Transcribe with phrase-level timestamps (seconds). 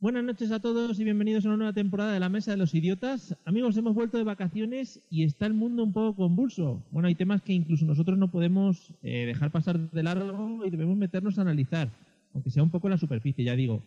[0.00, 2.72] Buenas noches a todos y bienvenidos a una nueva temporada de La Mesa de los
[2.72, 3.36] Idiotas.
[3.44, 6.84] Amigos, hemos vuelto de vacaciones y está el mundo un poco convulso.
[6.92, 10.96] Bueno, hay temas que incluso nosotros no podemos eh, dejar pasar de largo y debemos
[10.96, 11.90] meternos a analizar,
[12.32, 13.82] aunque sea un poco en la superficie, ya digo.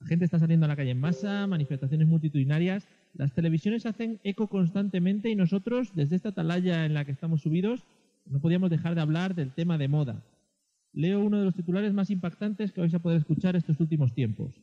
[0.00, 4.48] La gente está saliendo a la calle en masa, manifestaciones multitudinarias, las televisiones hacen eco
[4.48, 7.84] constantemente y nosotros, desde esta atalaya en la que estamos subidos,
[8.26, 10.22] no podíamos dejar de hablar del tema de moda.
[10.92, 14.60] Leo uno de los titulares más impactantes que vais a poder escuchar estos últimos tiempos.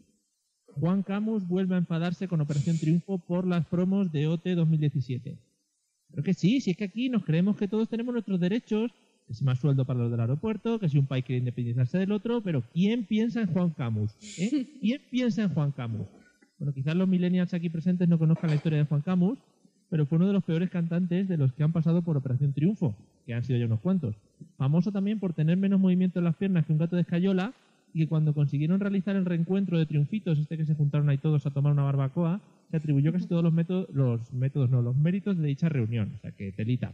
[0.80, 5.38] Juan Camus vuelve a enfadarse con Operación Triunfo por las promos de OT 2017.
[6.12, 8.92] Pero que sí, si es que aquí nos creemos que todos tenemos nuestros derechos,
[9.28, 12.12] que si más sueldo para los del aeropuerto, que si un país quiere independizarse del
[12.12, 14.12] otro, pero ¿quién piensa en Juan Camus?
[14.38, 14.68] ¿Eh?
[14.80, 16.08] ¿Quién piensa en Juan Camus?
[16.60, 19.40] Bueno, quizás los millennials aquí presentes no conozcan la historia de Juan Camus,
[19.90, 22.96] pero fue uno de los peores cantantes de los que han pasado por Operación Triunfo,
[23.26, 24.16] que han sido ya unos cuantos.
[24.58, 27.54] Famoso también por tener menos movimiento en las piernas que un gato de escayola
[27.94, 31.46] y que cuando consiguieron realizar el reencuentro de triunfitos, este que se juntaron ahí todos
[31.46, 35.38] a tomar una barbacoa, se atribuyó casi todos los métodos, los métodos, no, los méritos
[35.38, 36.94] de dicha reunión, o sea que telita.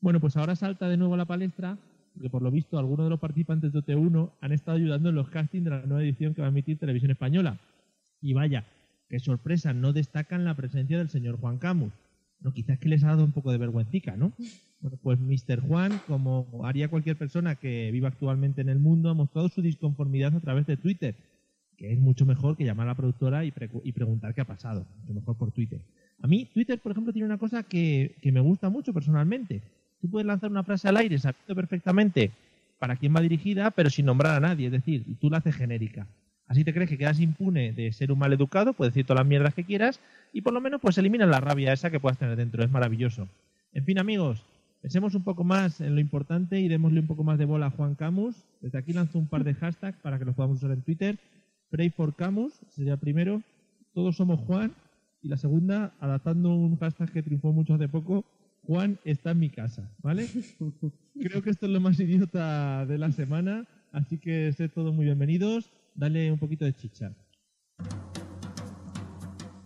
[0.00, 1.76] Bueno, pues ahora salta de nuevo a la palestra,
[2.14, 5.28] porque por lo visto algunos de los participantes de OT1 han estado ayudando en los
[5.28, 7.58] castings de la nueva edición que va a emitir Televisión Española.
[8.22, 8.64] Y vaya,
[9.08, 11.92] qué sorpresa, no destacan la presencia del señor Juan Camus.
[12.40, 14.32] No, quizás que les ha dado un poco de vergüencica, ¿no?
[14.80, 15.60] Bueno, pues Mr.
[15.60, 20.34] Juan, como haría cualquier persona que viva actualmente en el mundo, ha mostrado su disconformidad
[20.34, 21.14] a través de Twitter,
[21.76, 24.46] que es mucho mejor que llamar a la productora y, pre- y preguntar qué ha
[24.46, 25.80] pasado, mucho mejor por Twitter.
[26.22, 29.60] A mí, Twitter, por ejemplo, tiene una cosa que, que me gusta mucho personalmente.
[30.00, 32.30] Tú puedes lanzar una frase al aire sabiendo perfectamente
[32.78, 36.06] para quién va dirigida, pero sin nombrar a nadie, es decir, tú la haces genérica.
[36.46, 39.28] Así te crees que quedas impune de ser un mal educado, puedes decir todas las
[39.28, 40.00] mierdas que quieras
[40.32, 43.28] y por lo menos pues eliminas la rabia esa que puedas tener dentro, es maravilloso.
[43.72, 44.42] En fin, amigos,
[44.80, 47.70] pensemos un poco más en lo importante y démosle un poco más de bola a
[47.70, 48.36] Juan Camus.
[48.60, 51.18] Desde aquí lanzo un par de hashtags para que los podamos usar en Twitter.
[51.70, 53.42] Pray for Camus sería el primero,
[53.94, 54.72] todos somos Juan
[55.22, 58.24] y la segunda, adaptando un hashtag que triunfó mucho hace poco,
[58.64, 60.26] Juan está en mi casa, ¿vale?
[61.20, 65.04] Creo que esto es lo más idiota de la semana, así que sed todos muy
[65.04, 65.70] bienvenidos.
[65.94, 67.12] Dale un poquito de chicha.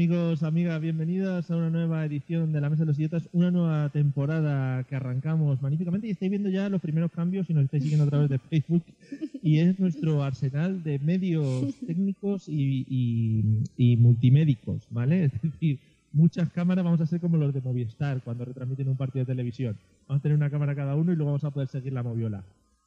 [0.00, 3.90] Amigos, amigas, bienvenidas a una nueva edición de La Mesa de los Idiotas, una nueva
[3.90, 8.06] temporada que arrancamos magníficamente y estáis viendo ya los primeros cambios si nos estáis siguiendo
[8.06, 8.82] a través de Facebook
[9.42, 12.86] y es nuestro arsenal de medios técnicos y,
[13.76, 15.24] y- multimédicos, ¿vale?
[15.26, 15.78] Es decir,
[16.14, 19.76] muchas cámaras vamos a ser como los de Movistar cuando retransmiten un partido de televisión.
[20.08, 22.42] Vamos a tener una cámara cada uno y luego vamos a poder seguir la moviola.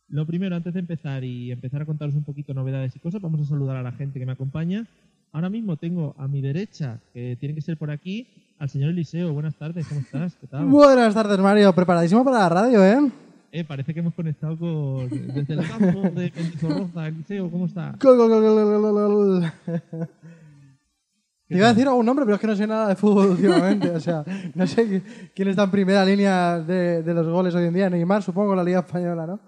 [0.09, 3.40] Lo primero, antes de empezar y empezar a contaros un poquito novedades y cosas, vamos
[3.41, 4.88] a saludar a la gente que me acompaña.
[5.33, 8.27] Ahora mismo tengo a mi derecha, que tiene que ser por aquí,
[8.59, 9.33] al señor Eliseo.
[9.33, 10.35] Buenas tardes, ¿cómo estás?
[10.39, 10.66] ¿Qué tal?
[10.67, 11.73] Buenas tardes, Mario.
[11.73, 13.11] Preparadísimo para la radio, ¿eh?
[13.51, 17.07] Eh, parece que hemos conectado con desde el campo de Mendizorroza.
[17.07, 17.95] Eliseo, ¿cómo está?
[18.01, 19.51] Gol, gol, gol.
[21.47, 23.89] Te iba a decir algún nombre, pero es que no sé nada de fútbol últimamente.
[23.91, 24.23] O sea,
[24.55, 25.01] no sé qui-
[25.35, 27.89] quién está en primera línea de, de los goles hoy en día.
[27.89, 29.39] Neymar, supongo, la Liga Española, ¿no?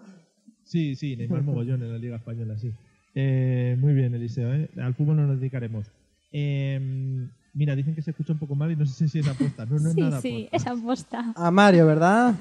[0.64, 2.72] Sí, sí, Neymar Mogollón en la Liga Española, sí.
[3.16, 4.70] Eh, muy bien, Eliseo, ¿eh?
[4.82, 5.88] Al fútbol no nos dedicaremos.
[6.32, 9.66] Eh, mira, dicen que se escucha un poco mal y no sé si es aposta.
[9.66, 10.58] No, no es sí, nada sí, aposta.
[10.58, 11.34] esa aposta.
[11.36, 12.36] A Mario, ¿verdad?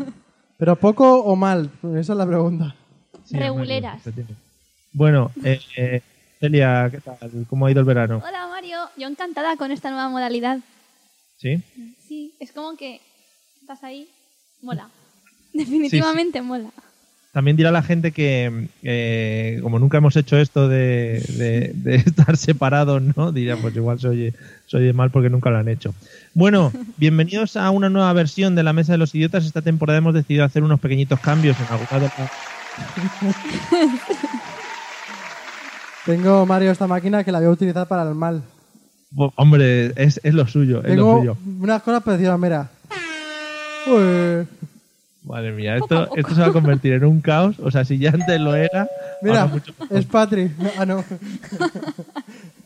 [0.58, 1.70] Pero poco o mal.
[1.96, 2.74] Esa es la pregunta.
[3.24, 3.96] Sí, Mario, Reguleras.
[3.98, 4.42] efectivamente.
[4.92, 6.02] Bueno, eh, eh,
[6.40, 7.18] Celia, ¿qué tal?
[7.48, 8.22] ¿Cómo ha ido el verano?
[8.26, 10.58] Hola Mario, yo encantada con esta nueva modalidad.
[11.36, 11.62] ¿Sí?
[12.06, 13.00] Sí, es como que
[13.60, 14.08] estás ahí,
[14.62, 14.88] mola.
[15.52, 16.70] Definitivamente mola.
[17.34, 22.36] También dirá la gente que, eh, como nunca hemos hecho esto de, de- de estar
[22.38, 23.32] separados, ¿no?
[23.32, 24.32] Dirán, pues igual se oye,
[24.66, 25.94] se oye mal porque nunca lo han hecho.
[26.32, 29.44] Bueno, bienvenidos a una nueva versión de la Mesa de los Idiotas.
[29.44, 32.30] Esta temporada hemos decidido hacer unos pequeñitos cambios en algunas de las-
[36.06, 38.42] Tengo, Mario, esta máquina que la voy a utilizar para el mal.
[39.36, 41.36] Hombre, es, es lo suyo, es lo Tengo suyo.
[41.60, 42.68] unas cosas parecidas, mira.
[43.86, 44.46] Uy.
[45.24, 47.56] Madre mía, esto, esto se va a convertir en un caos.
[47.58, 48.88] O sea, si ya antes lo era,
[49.22, 50.50] Mira, mucho es Patri.
[50.78, 51.04] Ah, no.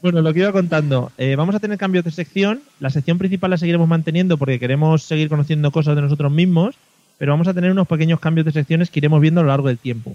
[0.01, 2.61] Bueno, lo que iba contando, eh, vamos a tener cambios de sección.
[2.79, 6.77] La sección principal la seguiremos manteniendo porque queremos seguir conociendo cosas de nosotros mismos,
[7.19, 9.67] pero vamos a tener unos pequeños cambios de secciones que iremos viendo a lo largo
[9.67, 10.15] del tiempo.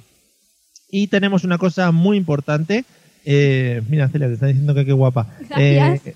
[0.89, 2.85] Y tenemos una cosa muy importante.
[3.25, 5.27] eh, mira, Celia, te está diciendo que qué guapa.
[5.49, 6.07] Gracias.
[6.07, 6.15] Eh,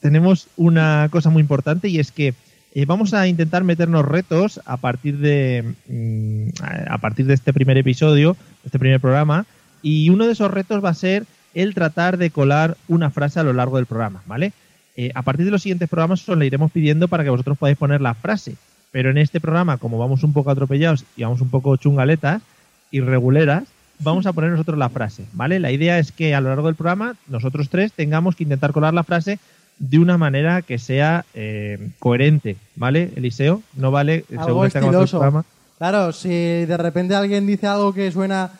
[0.00, 2.34] tenemos una cosa muy importante y es que
[2.74, 6.48] eh, vamos a intentar meternos retos a partir de mm,
[6.88, 9.46] a partir de este primer episodio, este primer programa,
[9.82, 11.24] y uno de esos retos va a ser
[11.54, 14.52] el tratar de colar una frase a lo largo del programa, ¿vale?
[14.96, 17.78] Eh, a partir de los siguientes programas os le iremos pidiendo para que vosotros podáis
[17.78, 18.56] poner la frase,
[18.90, 22.42] pero en este programa, como vamos un poco atropellados y vamos un poco chungaletas
[22.90, 23.64] y reguleras,
[24.00, 25.58] vamos a poner nosotros la frase, ¿vale?
[25.58, 28.94] La idea es que a lo largo del programa nosotros tres tengamos que intentar colar
[28.94, 29.38] la frase
[29.78, 33.62] de una manera que sea eh, coherente, ¿vale, Eliseo?
[33.74, 35.18] No vale Algo según estiloso.
[35.18, 35.44] programa.
[35.78, 38.50] Claro, si de repente alguien dice algo que suena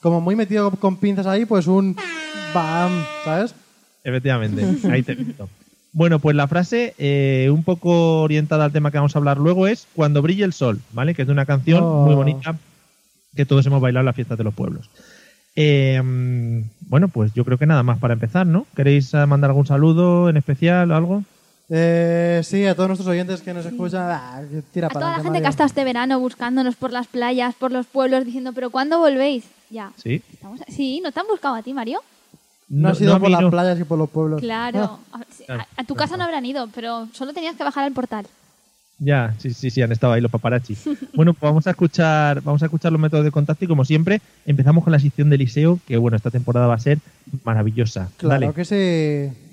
[0.00, 1.96] como muy metido con pinzas ahí, pues un
[2.54, 3.54] bam, ¿sabes?
[4.04, 5.48] Efectivamente, ahí te he visto.
[5.92, 9.66] Bueno, pues la frase, eh, un poco orientada al tema que vamos a hablar luego,
[9.66, 11.14] es Cuando brille el sol, ¿vale?
[11.14, 12.04] Que es de una canción Oh.
[12.06, 12.56] muy bonita
[13.34, 14.88] que todos hemos bailado en las fiestas de los pueblos.
[15.60, 16.00] Eh,
[16.88, 18.64] bueno, pues yo creo que nada más para empezar, ¿no?
[18.76, 21.24] ¿Queréis eh, mandar algún saludo en especial o algo?
[21.68, 24.40] Eh, sí, a todos nuestros oyentes que nos escuchan, ah,
[24.72, 27.56] tira A para toda la gente que ha estado este verano buscándonos por las playas,
[27.56, 29.44] por los pueblos, diciendo, ¿pero cuándo volvéis?
[29.68, 29.90] Ya.
[29.96, 30.22] Sí.
[30.32, 32.00] Estamos- Sí, ¿no te han buscado a ti, Mario?
[32.68, 33.50] No, ha sido a por las no.
[33.50, 34.40] playas y por los pueblos.
[34.40, 35.00] Claro.
[35.12, 37.92] A, Claro, a- a tu casa no habrán ido, pero solo tenías que bajar al
[37.92, 38.26] portal.
[38.98, 40.76] Ya, sí, sí, sí, han estado ahí los paparazzi.
[41.14, 44.20] bueno, pues vamos a escuchar, vamos a escuchar los métodos de contacto y como siempre,
[44.44, 46.98] empezamos con la sección de Eliseo, que bueno, esta temporada va a ser
[47.44, 48.10] maravillosa.
[48.16, 48.54] Claro Dale.
[48.54, 49.48] que sí.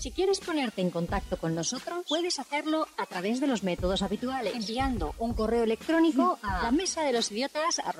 [0.00, 4.54] Si quieres ponerte en contacto con nosotros, puedes hacerlo a través de los métodos habituales,
[4.54, 7.92] enviando un correo electrónico a la mesa de los idiotas a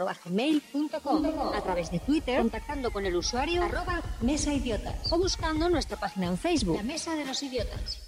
[1.62, 6.38] través de Twitter, contactando con el usuario arroba mesa idiotas o buscando nuestra página en
[6.38, 7.98] Facebook, la mesa de los idiotas.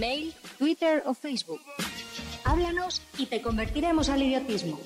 [0.00, 1.60] Mail, Twitter o Facebook.
[2.44, 4.80] Háblanos y te convertiremos al idiotismo.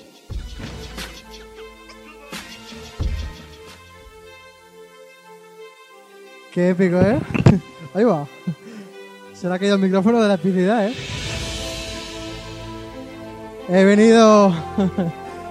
[6.52, 7.20] Qué épico, ¿eh?
[7.94, 8.26] Ahí va.
[9.32, 10.94] Se le ha caído el micrófono de la epicidad, ¿eh?
[13.68, 14.52] He venido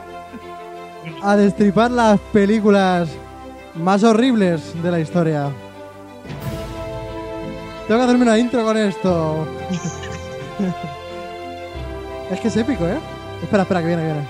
[1.22, 3.10] a destripar las películas
[3.76, 5.52] más horribles de la historia.
[7.88, 9.46] Tengo que hacerme una intro con esto.
[12.32, 12.98] es que es épico, ¿eh?
[13.42, 14.22] Espera, espera, que viene, viene.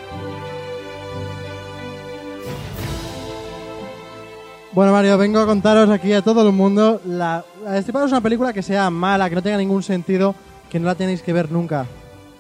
[4.72, 8.54] Bueno, Mario, vengo a contaros aquí a todo el mundo la, a destriparos una película
[8.54, 10.34] que sea mala, que no tenga ningún sentido,
[10.72, 11.86] que no la tenéis que ver nunca.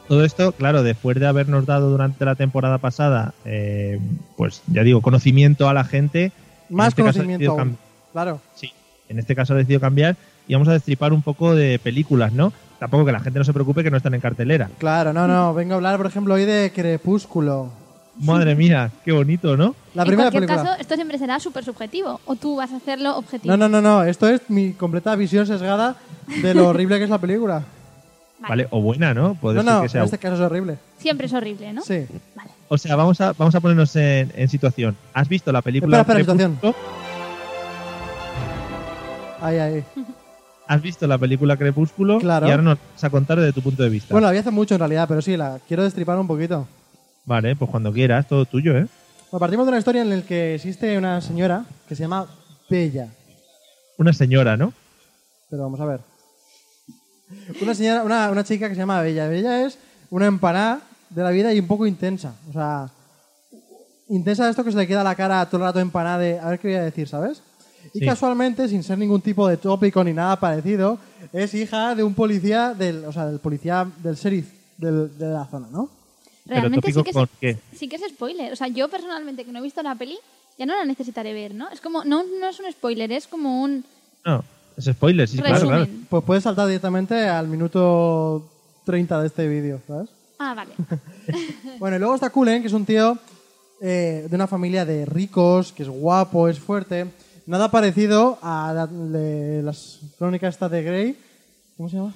[0.07, 3.99] Todo esto, claro, después de habernos dado durante la temporada pasada, eh,
[4.35, 6.31] pues ya digo, conocimiento a la gente.
[6.69, 7.77] en Más este conocimiento aún.
[8.11, 8.41] Claro.
[8.55, 8.71] Sí,
[9.09, 10.15] en este caso ha decidido cambiar
[10.47, 12.51] y vamos a destripar un poco de películas, ¿no?
[12.79, 14.69] Tampoco que la gente no se preocupe que no están en cartelera.
[14.77, 15.53] Claro, no, no.
[15.53, 17.69] Vengo a hablar, por ejemplo, hoy de Crepúsculo.
[18.19, 19.73] Madre mía, qué bonito, ¿no?
[19.95, 20.69] La en primera cualquier película.
[20.71, 22.19] caso, esto siempre será súper subjetivo.
[22.25, 23.55] O tú vas a hacerlo objetivo.
[23.55, 24.03] No, no, no, no.
[24.03, 25.95] Esto es mi completa visión sesgada
[26.41, 27.63] de lo horrible que es la película.
[28.47, 29.35] Vale, o buena, ¿no?
[29.35, 30.01] Puede No, ser no, que sea.
[30.01, 30.77] en este caso es horrible.
[30.97, 31.81] Siempre es horrible, ¿no?
[31.81, 32.05] Sí.
[32.35, 32.49] Vale.
[32.67, 34.97] O sea, vamos a, vamos a ponernos en, en situación.
[35.13, 36.75] ¿Has visto la película Espera, espera, Crepúsculo?
[39.41, 39.83] Ahí, ahí.
[40.67, 42.19] ¿Has visto la película Crepúsculo?
[42.19, 42.47] Claro.
[42.47, 44.13] Y ahora nos vas a contar desde tu punto de vista.
[44.13, 46.67] Bueno, la vi hace mucho en realidad, pero sí, la quiero destripar un poquito.
[47.25, 48.87] Vale, pues cuando quieras, todo tuyo, ¿eh?
[49.31, 52.27] Bueno, partimos de una historia en la que existe una señora que se llama
[52.69, 53.07] Bella.
[53.97, 54.73] Una señora, ¿no?
[55.49, 55.99] Pero vamos a ver.
[57.61, 59.27] Una señora, una, una chica que se llama Bella.
[59.27, 59.77] Bella es
[60.09, 62.35] una empanada de la vida y un poco intensa.
[62.49, 62.89] O sea,
[64.09, 66.39] intensa esto que se le queda la cara todo el rato empanada de...
[66.39, 67.41] A ver qué voy a decir, ¿sabes?
[67.93, 68.05] Y Sí.
[68.05, 70.97] casualmente, sin ser ningún tipo de tópico ni nada parecido,
[71.33, 74.47] es hija de un policía, del, o sea, del policía del sheriff
[74.77, 75.89] del- de la zona, ¿no?
[76.45, 77.57] Realmente sí que, es, qué?
[77.75, 78.51] sí que es spoiler.
[78.51, 80.17] O sea, yo personalmente que no he visto la peli,
[80.57, 81.69] ya no la necesitaré ver, ¿no?
[81.69, 83.83] Es como, no, no es un spoiler, es como un
[84.25, 84.43] No,
[84.77, 85.87] es spoiler, sí, claro, claro.
[86.09, 88.43] Pues puedes saltar directamente al minuto
[88.85, 90.09] 30 de este vídeo, ¿sabes?
[90.39, 90.71] Ah, vale.
[91.79, 93.17] Bueno, y luego está Cullen, que es un tío
[93.81, 97.05] eh, de una familia de ricos, que es guapo, es fuerte.
[97.45, 101.17] Nada parecido a la- de las crónicas estas de Grey.
[101.77, 102.13] ¿Cómo se llama?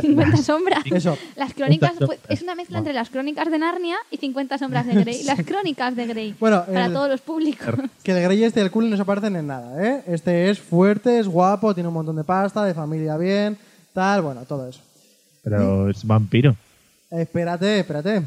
[0.00, 0.82] 50 sombras.
[0.84, 1.16] Eso.
[1.36, 4.84] Las crónicas, 50 pues, es una mezcla entre las crónicas de Narnia y 50 sombras
[4.86, 5.22] de Grey.
[5.24, 6.34] Las crónicas de Grey.
[6.38, 7.74] Bueno, para el- todos los públicos.
[8.02, 10.02] Que el Grey este y el Cullen no se parecen en nada, ¿eh?
[10.06, 13.56] Este es fuerte, es guapo, tiene un montón de pasta, de familia bien,
[13.94, 14.80] tal, bueno, todo eso.
[15.42, 16.54] Pero es vampiro.
[17.10, 18.22] Espérate, espérate.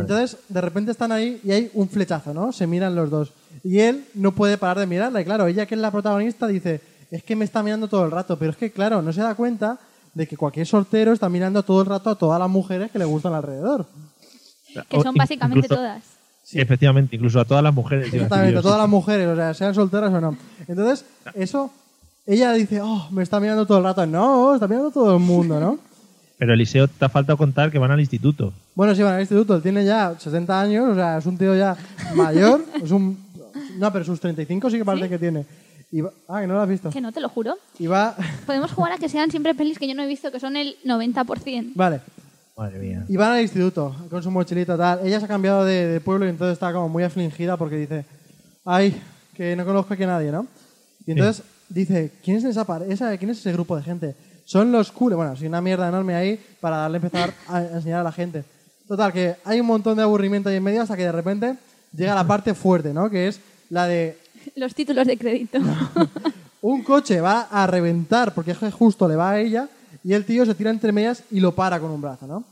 [0.00, 2.52] Entonces, de repente están ahí y hay un flechazo, ¿no?
[2.52, 3.32] Se miran los dos.
[3.62, 5.20] Y él no puede parar de mirarla.
[5.20, 8.10] Y claro, ella que es la protagonista dice, es que me está mirando todo el
[8.10, 8.38] rato.
[8.38, 9.78] Pero es que, claro, no se da cuenta
[10.12, 13.04] de que cualquier soltero está mirando todo el rato a todas las mujeres que le
[13.04, 13.86] gustan alrededor.
[14.88, 16.02] Que son básicamente incluso- todas.
[16.42, 18.12] Sí, efectivamente, incluso a todas las mujeres.
[18.12, 20.36] Exactamente, a todas las mujeres, o sea, sean solteras o no.
[20.68, 21.70] Entonces, eso,
[22.26, 24.04] ella dice, oh, me está mirando todo el rato.
[24.04, 25.78] No, está mirando todo el mundo, ¿no?
[26.44, 28.52] Pero Eliseo, te ha faltado contar que van al instituto.
[28.74, 31.56] Bueno, sí, van al instituto, él tiene ya 60 años, o sea, es un tío
[31.56, 31.74] ya
[32.14, 33.16] mayor, es un...
[33.78, 35.46] No, pero sus 35 sí que parece que tiene.
[35.90, 36.90] Y va- Ah, que no lo has visto.
[36.90, 37.56] Que no, te lo juro.
[37.78, 38.14] Y va...
[38.44, 40.76] Podemos jugar a que sean siempre pelis que yo no he visto, que son el
[40.84, 41.72] 90%.
[41.74, 42.02] Vale.
[42.58, 43.06] Madre mía.
[43.08, 45.00] Y van al instituto con su mochilita tal.
[45.06, 48.04] Ella se ha cambiado de, de pueblo y entonces está como muy afligida porque dice,
[48.66, 49.00] ay,
[49.32, 50.46] que no conozco aquí a nadie, ¿no?
[51.06, 54.14] Y entonces dice, ¿quién es esa esa, quién es ese grupo de gente?
[54.44, 55.14] Son los cool.
[55.14, 58.44] Bueno, sí, una mierda enorme ahí para darle empezar a enseñar a la gente.
[58.86, 61.56] Total, que hay un montón de aburrimiento ahí en medio hasta que de repente
[61.96, 63.08] llega la parte fuerte, ¿no?
[63.08, 64.18] Que es la de
[64.56, 65.58] Los títulos de crédito.
[66.60, 69.68] un coche va a reventar porque es que justo le va a ella
[70.02, 72.44] y el tío se tira entre medias y lo para con un brazo, ¿no?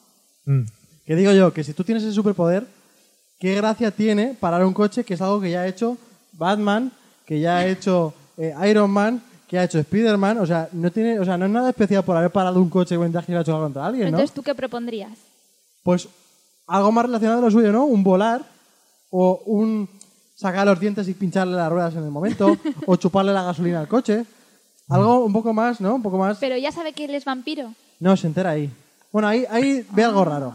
[0.47, 0.67] Mm.
[1.05, 2.67] Que digo yo, que si tú tienes ese superpoder,
[3.39, 5.99] ¿qué gracia tiene parar un coche que es algo que ya ha hecho
[6.33, 6.93] Batman,
[7.27, 9.23] que ya ha hecho eh, Iron Man,
[9.53, 10.39] que ha hecho Spider-Man?
[10.39, 12.97] O sea, no tiene, o sea, no es nada especial por haber parado un coche
[12.97, 14.17] mientras que iba a chocar contra alguien, ¿no?
[14.17, 15.13] Entonces, ¿tú qué propondrías?
[15.83, 16.09] Pues
[16.67, 17.85] algo más relacionado a lo suyo, ¿no?
[17.85, 18.41] Un volar
[19.11, 19.91] o un
[20.35, 22.57] sacar los dientes y pincharle las ruedas en el momento
[22.87, 24.25] o chuparle la gasolina al coche.
[24.89, 25.97] Algo un poco más, ¿no?
[25.97, 26.39] Un poco más...
[26.39, 27.75] Pero ya sabe que él es vampiro.
[28.01, 28.71] No, se entera ahí.
[29.13, 30.55] Bueno, ahí, ahí ve algo raro.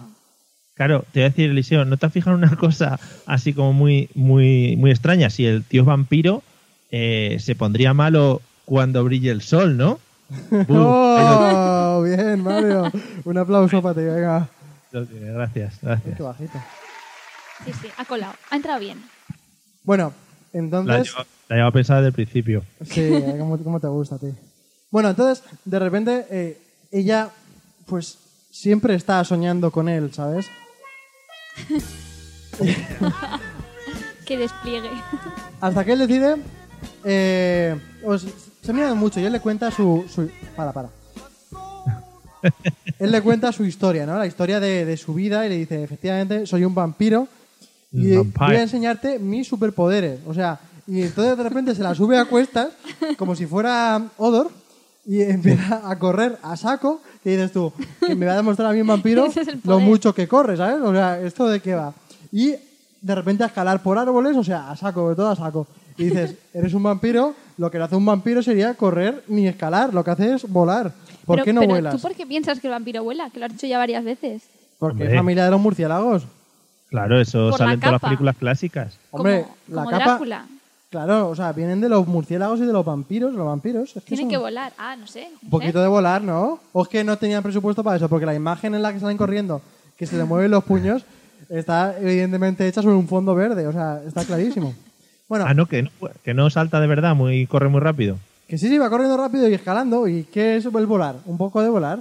[0.74, 3.74] Claro, te voy a decir, Eliseo, ¿no te has fijado en una cosa así como
[3.74, 5.30] muy, muy, muy extraña?
[5.30, 6.42] Si el tío es vampiro,
[6.90, 9.98] eh, se pondría malo cuando brille el sol, ¿no?
[10.68, 12.04] ¡Oh!
[12.04, 12.92] Bien, Mario.
[13.24, 14.50] Un aplauso para ti, venga.
[14.92, 16.18] lo tiene, Gracias, gracias.
[16.18, 16.60] Qué bajito.
[17.66, 18.34] Sí, sí, ha colado.
[18.52, 19.02] Ha entrado bien.
[19.84, 20.12] Bueno,
[20.52, 21.14] entonces...
[21.48, 22.64] la llevo a pensar desde el principio.
[22.84, 24.28] Sí, eh, ¿cómo, cómo te gusta a ti?
[24.92, 26.58] Bueno, entonces, de repente, eh,
[26.92, 27.30] ella,
[27.86, 28.18] pues,
[28.52, 30.48] siempre está soñando con él, ¿sabes?
[34.26, 34.90] Que despliegue.
[35.62, 36.36] Hasta que él decide...
[37.06, 38.26] Eh, os-
[38.62, 40.06] se miran mucho y él le cuenta su...
[40.10, 40.90] su para, para.
[43.00, 44.18] él le cuenta su historia, ¿no?
[44.18, 47.28] La historia de, de su vida y le dice, efectivamente, soy un vampiro
[47.92, 48.46] y vampire.
[48.48, 50.20] voy a enseñarte mis superpoderes.
[50.28, 52.70] O sea, y entonces de repente se la sube a cuestas
[53.18, 54.52] como si fuera Odor
[55.06, 57.74] y empieza a correr a saco y dices tú,
[58.06, 60.82] que me va a demostrar a mí un vampiro es lo mucho que corre, ¿sabes?
[60.82, 61.94] O sea, ¿esto de qué va?
[62.32, 62.56] Y
[63.02, 65.68] de repente a escalar por árboles, o sea, a saco, sobre todo a saco.
[65.98, 69.94] Y dices, eres un vampiro, lo que no hace un vampiro sería correr ni escalar,
[69.94, 70.92] lo que hace es volar.
[71.26, 71.96] ¿Por pero, qué no pero vuelas?
[71.96, 73.30] ¿Tú por qué piensas que el vampiro vuela?
[73.32, 74.44] Que lo has dicho ya varias veces.
[74.80, 75.18] Porque es Hombre.
[75.18, 76.24] familia de los murciélagos.
[76.90, 78.10] Claro, eso Por sale en todas las capa.
[78.10, 78.98] películas clásicas.
[79.12, 80.46] Hombre, como, la como capa- Drácula.
[80.90, 83.34] Claro, o sea, vienen de los murciélagos y de los vampiros.
[83.34, 83.90] Los vampiros.
[83.98, 84.72] Es que Tienen son que volar.
[84.78, 85.28] Ah, no sé.
[85.44, 86.60] Un poquito de volar, ¿no?
[86.72, 89.18] O es que no tenían presupuesto para eso, porque la imagen en la que salen
[89.18, 89.62] corriendo,
[89.98, 91.04] que se le mueven los puños,
[91.50, 93.68] está evidentemente hecha sobre un fondo verde.
[93.68, 94.74] O sea, está clarísimo.
[95.28, 95.90] Bueno, Ah, no, que no,
[96.24, 98.18] que no salta de verdad, muy corre muy rápido.
[98.48, 100.08] que sí, sí, va corriendo rápido y escalando.
[100.08, 101.16] ¿Y qué es el volar?
[101.26, 102.00] Un poco de volar.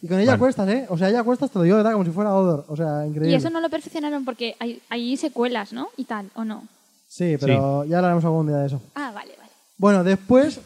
[0.00, 0.38] Y con ella Vale.
[0.38, 0.86] cuestas, ¿eh?
[0.88, 2.64] O sea, ella cuestas, te lo digo de verdad, como si fuera Odor.
[2.68, 3.30] O sea, increíble.
[3.32, 5.88] Y eso no lo perfeccionaron porque hay, hay secuelas, ¿no?
[5.96, 6.62] Y tal, ¿o no?
[7.08, 8.80] Sí, pero ya hablaremos algún día de eso.
[8.94, 9.50] Ah, vale, vale.
[9.76, 10.60] Bueno, después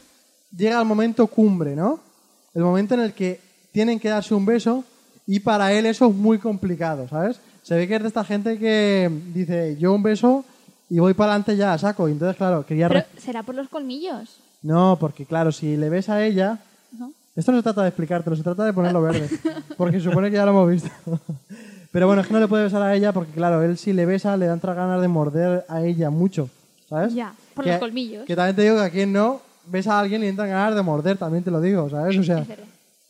[0.54, 1.99] llega el momento cumbre, ¿no?
[2.52, 3.40] El momento en el que
[3.73, 4.85] tienen que darse un beso
[5.26, 7.40] y para él eso es muy complicado, ¿sabes?
[7.62, 10.45] Se ve que es de esta gente que dice, yo un beso
[10.95, 12.09] y voy para adelante ya a saco.
[12.09, 12.89] Y entonces, claro, quería...
[12.89, 16.59] Pero será por los colmillos, No, porque claro, si le ves a ella...
[16.99, 17.11] ¿no?
[17.35, 19.27] Esto no se trata de explicártelo, se trata de ponerlo verde.
[19.79, 20.91] Porque se supone que ya lo hemos visto.
[21.91, 24.05] Pero bueno, es que no le puede besar a ella porque, claro, él si le
[24.07, 26.49] besa le dan otras ganas de morder a ella mucho,
[26.89, 27.15] ¿sabes?
[27.15, 28.25] Ya, por Que- los colmillos.
[28.27, 30.75] Que también te digo que a quien no besa a alguien y le entran ganas
[30.75, 32.19] de morder, también te lo digo, ¿sabes?
[32.19, 32.45] O sea.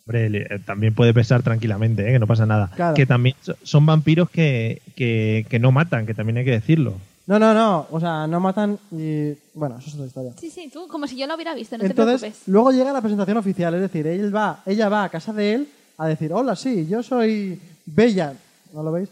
[0.07, 2.13] Hombre, le- eh, también puede pesar tranquilamente, ¿eh?
[2.13, 2.71] que no pasa nada.
[2.77, 2.95] Claro.
[2.95, 6.95] Que también so- son vampiros que, que, que no matan, que también hay que decirlo.
[7.27, 9.33] No, no, no, o sea, no matan y...
[9.55, 10.33] Bueno, eso es otra historia.
[10.41, 12.49] Sí, sí, tú, como si yo lo hubiera visto, no te Entonces, preocupes.
[12.49, 15.69] luego llega la presentación oficial, es decir, él va, ella va a casa de él
[15.99, 18.35] a decir, hola, sí, yo soy Bella,
[18.73, 19.09] ¿no lo veis?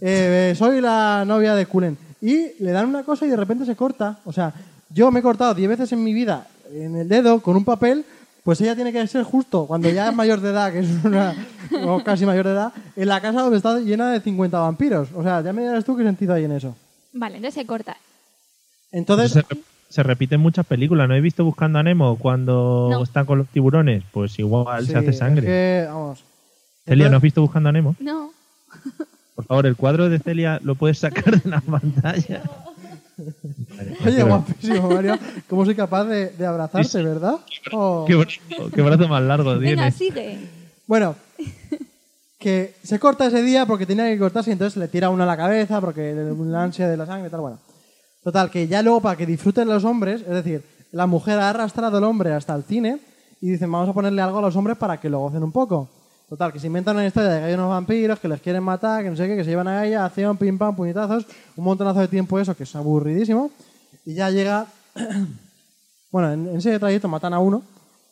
[0.00, 1.96] Eh, eh, soy la novia de Kulen.
[2.20, 4.18] Y le dan una cosa y de repente se corta.
[4.24, 4.52] O sea,
[4.90, 8.04] yo me he cortado 10 veces en mi vida en el dedo con un papel,
[8.42, 11.34] pues ella tiene que ser justo cuando ya es mayor de edad, que es una
[11.86, 15.08] o casi mayor de edad, en la casa donde está llena de 50 vampiros.
[15.14, 16.76] O sea, ya me dirás tú qué sentido hay en eso.
[17.14, 17.96] Vale, entonces se corta.
[18.92, 21.08] Entonces, se, re- se repite en muchas películas.
[21.08, 23.02] ¿No he visto Buscando a Nemo cuando No.
[23.02, 24.02] están con los tiburones?
[24.12, 25.46] Pues igual sí, se hace sangre.
[25.46, 25.46] es
[25.86, 26.24] que, vamos.
[26.84, 27.96] Celia, ¿no has visto Buscando a Nemo?
[28.00, 28.30] No.
[29.34, 32.42] Por favor, el cuadro de Celia lo puedes sacar de la pantalla.
[33.76, 35.18] Vale, Oye, guapísimo, Mario.
[35.48, 37.36] ¿Cómo soy capaz de, de abrazarte, verdad?
[37.72, 38.04] Oh.
[38.06, 38.40] Qué, brazo,
[38.74, 39.90] qué brazo más largo Venga, tiene.
[39.92, 40.38] sigue.
[40.86, 41.14] Bueno,
[42.44, 45.26] que se corta ese día porque tenía que cortarse y entonces le tira uno a
[45.26, 47.58] la cabeza porque la ansia de la sangre y tal, bueno.
[48.22, 51.96] Total, que ya luego para que disfruten los hombres, es decir, la mujer ha arrastrado
[51.96, 52.98] al hombre hasta el cine
[53.40, 55.88] y dicen vamos a ponerle algo a los hombres para que lo gocen un poco.
[56.28, 59.02] Total, que se inventan una historia de que hay unos vampiros que les quieren matar,
[59.02, 62.00] que no sé qué, que se llevan a ella, acción, pim pam, puñetazos, un montonazo
[62.00, 63.50] de tiempo eso, que es aburridísimo.
[64.04, 64.66] Y ya llega,
[66.12, 67.62] bueno, en, en ese trayecto matan a uno,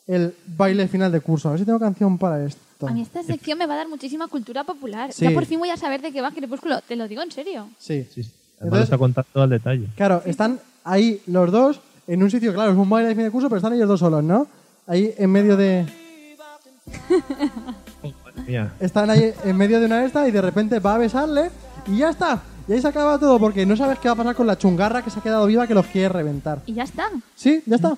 [0.07, 1.49] el baile final de curso.
[1.49, 2.72] A ver si tengo canción para esto.
[2.87, 5.11] A mí esta sección me va a dar muchísima cultura popular.
[5.13, 5.25] Sí.
[5.25, 6.81] Ya por fin voy a saber de qué va Crepúsculo.
[6.81, 7.69] Te lo digo en serio.
[7.79, 8.03] Sí.
[8.13, 8.31] Sí, sí.
[8.59, 9.87] Además Entonces- está contando al detalle.
[9.95, 13.31] Claro, están ahí los dos en un sitio, claro, es un baile de fin de
[13.31, 14.47] curso, pero están ellos dos solos, ¿no?
[14.87, 15.85] Ahí en medio de.
[18.47, 18.73] Mía.
[18.79, 21.49] Están ahí en medio de una de estas y de repente va a besarle
[21.87, 22.41] y ya está.
[22.67, 25.01] Y ahí se acaba todo porque no sabes qué va a pasar con la chungarra
[25.01, 26.61] que se ha quedado viva que los quiere reventar.
[26.65, 27.09] Y ya está.
[27.35, 27.97] Sí, ya está.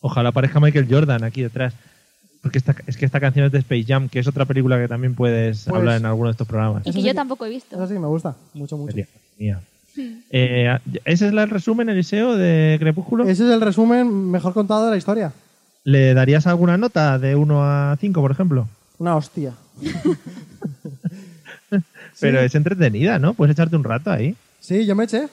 [0.00, 1.74] Ojalá aparezca Michael Jordan aquí detrás.
[2.46, 4.86] Porque esta, es que esta canción es de Space Jam, que es otra película que
[4.86, 6.86] también puedes Pues- hablar en alguno de estos programas.
[6.86, 7.74] Y que yo tampoco he visto.
[7.74, 8.36] Eso sí, me gusta.
[8.54, 8.96] Mucho, mucho.
[9.36, 9.60] Mía.
[10.30, 13.24] Eh, ¿Ese es el resumen, Eliseo, de Crepúsculo?
[13.24, 15.32] Ese es el resumen mejor contado de la historia.
[15.82, 18.68] ¿Le darías alguna nota de 1 a 5, por ejemplo?
[18.98, 19.52] Una hostia.
[22.20, 23.34] Pero es entretenida, ¿no?
[23.34, 24.36] Puedes echarte un rato ahí.
[24.60, 25.26] Sí, yo me eché.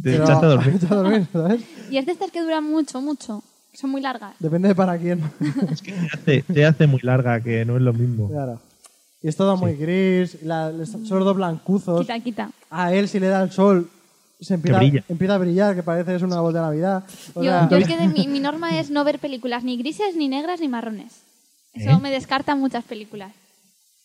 [0.00, 0.78] Te echaste a dormir.
[0.88, 1.62] a dormir, ¿sabes?
[1.90, 3.42] Y es de estas que duran mucho, mucho.
[3.72, 4.34] Que Son muy largas.
[4.38, 5.20] Depende de para quién.
[5.40, 8.28] Te hace, te hace muy larga, que no es lo mismo.
[8.28, 8.60] claro.
[9.22, 12.00] Y es todo muy gris, la, son dos blancuzos.
[12.00, 12.50] Quita, quita.
[12.70, 13.88] A él si le da el sol
[14.40, 17.04] se empieza, Que empieza a brillar, que parece es una voz de Navidad.
[17.34, 19.76] O Yo, sea, yo es que de mi, mi norma es no ver películas ni
[19.76, 21.22] grises, ni negras, ni marrones.
[21.72, 21.98] Eso ¿Eh?
[22.02, 23.32] me descarta muchas películas.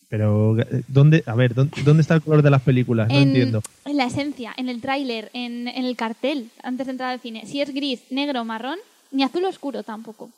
[0.09, 0.55] Pero,
[0.87, 3.09] ¿dónde, a ver, ¿dónde, dónde está el color de las películas?
[3.09, 3.61] No en, entiendo.
[3.85, 7.45] en la esencia, en el tráiler, en, en el cartel, antes de entrar al cine.
[7.45, 8.77] Si es gris, negro, marrón,
[9.11, 10.29] ni azul oscuro tampoco.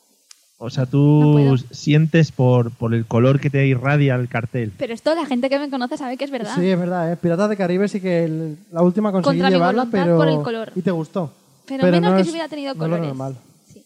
[0.62, 4.72] O sea, No tú sientes por, por el color que te irradia el cartel.
[4.76, 6.54] Pero esto la gente que me conoce sabe que es verdad.
[6.54, 7.16] Sí, es verdad, ¿eh?
[7.16, 10.16] Piratas de Caribe sí que el- la última conseguí Contra mi llevarla, voluntad pero...
[10.18, 10.72] por el color.
[10.76, 11.32] Y te gustó.
[11.66, 13.06] Pero menos no que es- si hubiera tenido no es lo colores.
[13.08, 13.36] normal.
[13.72, 13.82] Sí.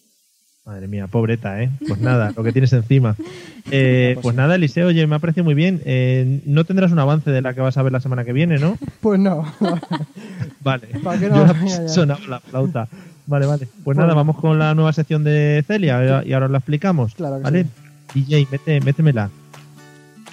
[0.64, 1.70] Madre mía, pobreta, ¿eh?
[1.86, 3.14] Pues nada, lo que tienes encima.
[3.70, 5.80] Eh, pues nada, Eliseo, oye, me ha parecido muy bien.
[5.86, 8.58] Eh, no tendrás un avance de la que vas a ver la semana que viene,
[8.58, 8.76] ¿no?
[9.00, 9.42] Pues no.
[10.60, 10.88] Vale.
[11.02, 11.46] ¿Para qué Yo no?
[11.46, 11.88] la- ya.
[11.88, 12.88] sonaba la flauta.
[13.26, 13.66] Vale, vale.
[13.66, 14.02] Pues Bueno.
[14.02, 17.14] nada, vamos con la nueva sección de Celia y ahora os la explicamos.
[17.14, 17.66] Claro que ¿Vale?
[18.14, 19.30] DJ, mete, métemela.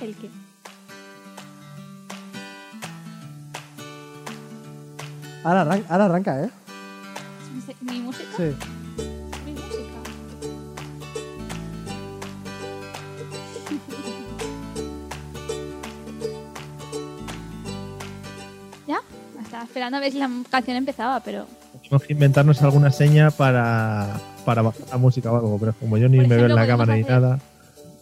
[0.02, 0.30] ¿El qué?
[5.44, 6.50] ahora, arran- ahora arranca, ¿eh?
[7.70, 8.30] ¿Es mi, mi música?
[8.38, 8.44] Sí.
[9.46, 9.82] Mi música.
[18.88, 19.00] ¿Ya?
[19.42, 21.46] Estaba esperando a ver si la canción empezaba, pero...
[21.92, 26.08] Tenemos que inventarnos alguna seña para, para bajar la música o algo, pero como yo
[26.08, 27.38] ni Por me veo en la cámara ni nada.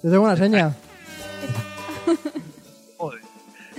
[0.04, 0.76] Yo tengo una seña.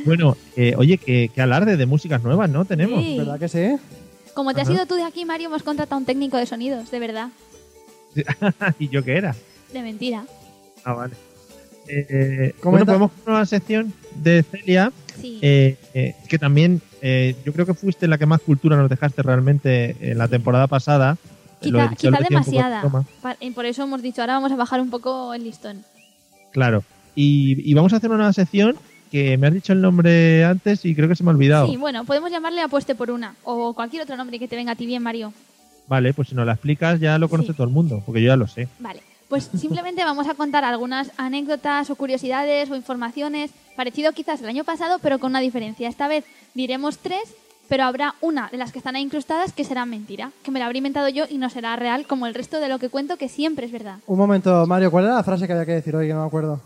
[0.03, 2.65] Bueno, eh, oye, qué, qué alarde de músicas nuevas, ¿no?
[2.65, 3.03] Tenemos.
[3.05, 3.19] Sí.
[3.19, 3.77] ¿Verdad que sí?
[4.33, 4.77] Como te has Ajá.
[4.77, 7.29] ido tú de aquí, Mario, hemos contratado a un técnico de sonidos, de verdad.
[8.79, 9.37] ¿Y yo qué era?
[9.75, 10.25] De mentira.
[10.85, 11.15] Ah, vale.
[11.87, 15.39] Eh, eh, bueno, podemos con una sección de Celia, Sí.
[15.43, 19.23] eh, eh, que también eh, yo creo que fuiste la que más cultura nos dejaste
[19.23, 21.17] realmente en la temporada pasada.
[21.61, 22.83] Quizá de- yo quizá de demasiada.
[23.41, 25.85] y por eso hemos dicho, ahora vamos a bajar un poco el listón.
[26.53, 26.83] Claro.
[27.15, 28.77] Y, y vamos a hacer una nueva sección
[29.11, 31.67] que me has dicho el nombre antes y creo que se me ha olvidado.
[31.67, 33.35] Sí, bueno, podemos llamarle Apueste por una.
[33.45, 35.33] O cualquier otro nombre que te venga a ti bien, Mario.
[35.89, 37.55] Vale, pues si nos la explicas ya lo conoce Sí.
[37.57, 38.69] todo el mundo, porque yo ya lo sé.
[38.79, 44.49] Vale, pues simplemente vamos a contar algunas anécdotas o curiosidades o informaciones, parecido quizás al
[44.51, 45.89] año pasado, pero con una diferencia.
[45.89, 47.23] Esta vez diremos tres,
[47.67, 50.67] pero habrá una de las que están ahí incrustadas que será mentira, que me la
[50.67, 53.31] habré inventado yo y no será real como el resto de lo que cuento, que
[53.31, 53.97] siempre es verdad.
[54.07, 56.27] Un momento, Mario, ¿cuál era la frase que había que decir hoy que no me
[56.27, 56.61] acuerdo?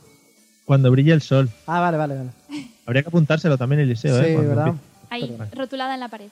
[0.64, 1.48] Cuando brille el sol.
[1.68, 2.30] Ah, vale, vale, vale.
[2.84, 4.36] Habría que apuntárselo también, Eliseo, ¿eh?
[4.36, 4.66] sí, ¿verdad?
[4.66, 4.84] empiece.
[5.10, 6.30] Ahí, rotulada en la pared.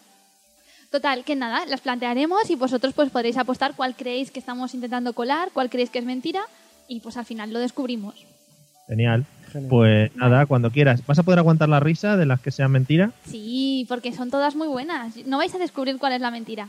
[0.91, 5.13] Total, que nada, las plantearemos y vosotros pues podréis apostar cuál creéis que estamos intentando
[5.13, 6.43] colar, cuál creéis que es mentira
[6.89, 8.17] y pues al final lo descubrimos.
[8.89, 9.27] Genial.
[9.53, 9.69] Genial.
[9.69, 11.05] Pues nada, cuando quieras.
[11.07, 13.13] ¿Vas a poder aguantar la risa de las que sean mentira?
[13.27, 15.15] Sí, porque son todas muy buenas.
[15.27, 16.69] No vais a descubrir cuál es la mentira.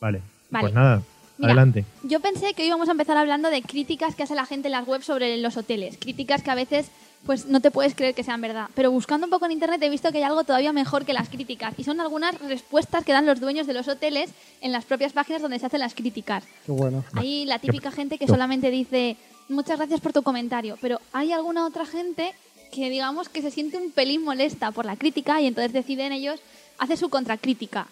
[0.00, 0.20] Vale.
[0.50, 0.64] Vale.
[0.64, 1.02] Pues nada,
[1.38, 1.84] Mira, adelante.
[2.02, 4.72] Yo pensé que hoy íbamos a empezar hablando de críticas que hace la gente en
[4.72, 5.96] las webs sobre los hoteles.
[5.98, 6.90] Críticas que a veces
[7.24, 8.66] pues no te puedes creer que sean verdad.
[8.74, 11.28] Pero buscando un poco en internet he visto que hay algo todavía mejor que las
[11.28, 11.74] críticas.
[11.76, 15.40] Y son algunas respuestas que dan los dueños de los hoteles en las propias páginas
[15.40, 16.44] donde se hacen las críticas.
[16.66, 17.04] Qué bueno.
[17.14, 19.16] Hay la típica gente que solamente dice
[19.52, 20.76] muchas gracias por tu comentario.
[20.80, 22.34] Pero hay alguna otra gente
[22.72, 26.40] que digamos que se siente un pelín molesta por la crítica y entonces deciden ellos
[26.78, 27.86] hacer su contracrítica.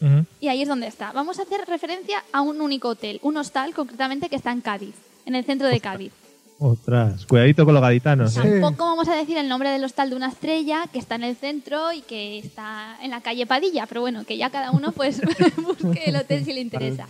[0.00, 0.24] Ujú.
[0.40, 1.12] Y ahí es donde está.
[1.12, 4.94] Vamos a hacer referencia a un único hotel, un hostal concretamente que está en Cádiz,
[5.26, 6.12] en el centro de Cádiz.
[6.58, 8.36] Ostras, cuidadito con los gaditanos.
[8.36, 8.40] ¿eh?
[8.60, 11.36] Tampoco vamos a decir el nombre del hostal de una estrella que está en el
[11.36, 15.20] centro y que está en la calle Padilla, pero bueno, que ya cada uno pues
[15.56, 17.08] busque el hotel si le interesa.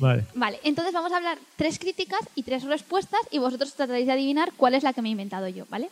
[0.00, 0.24] Vale.
[0.34, 4.52] Vale, entonces vamos a hablar tres críticas y tres respuestas y vosotros trataréis de adivinar
[4.56, 5.90] cuál es la que me he inventado yo, ¿vale?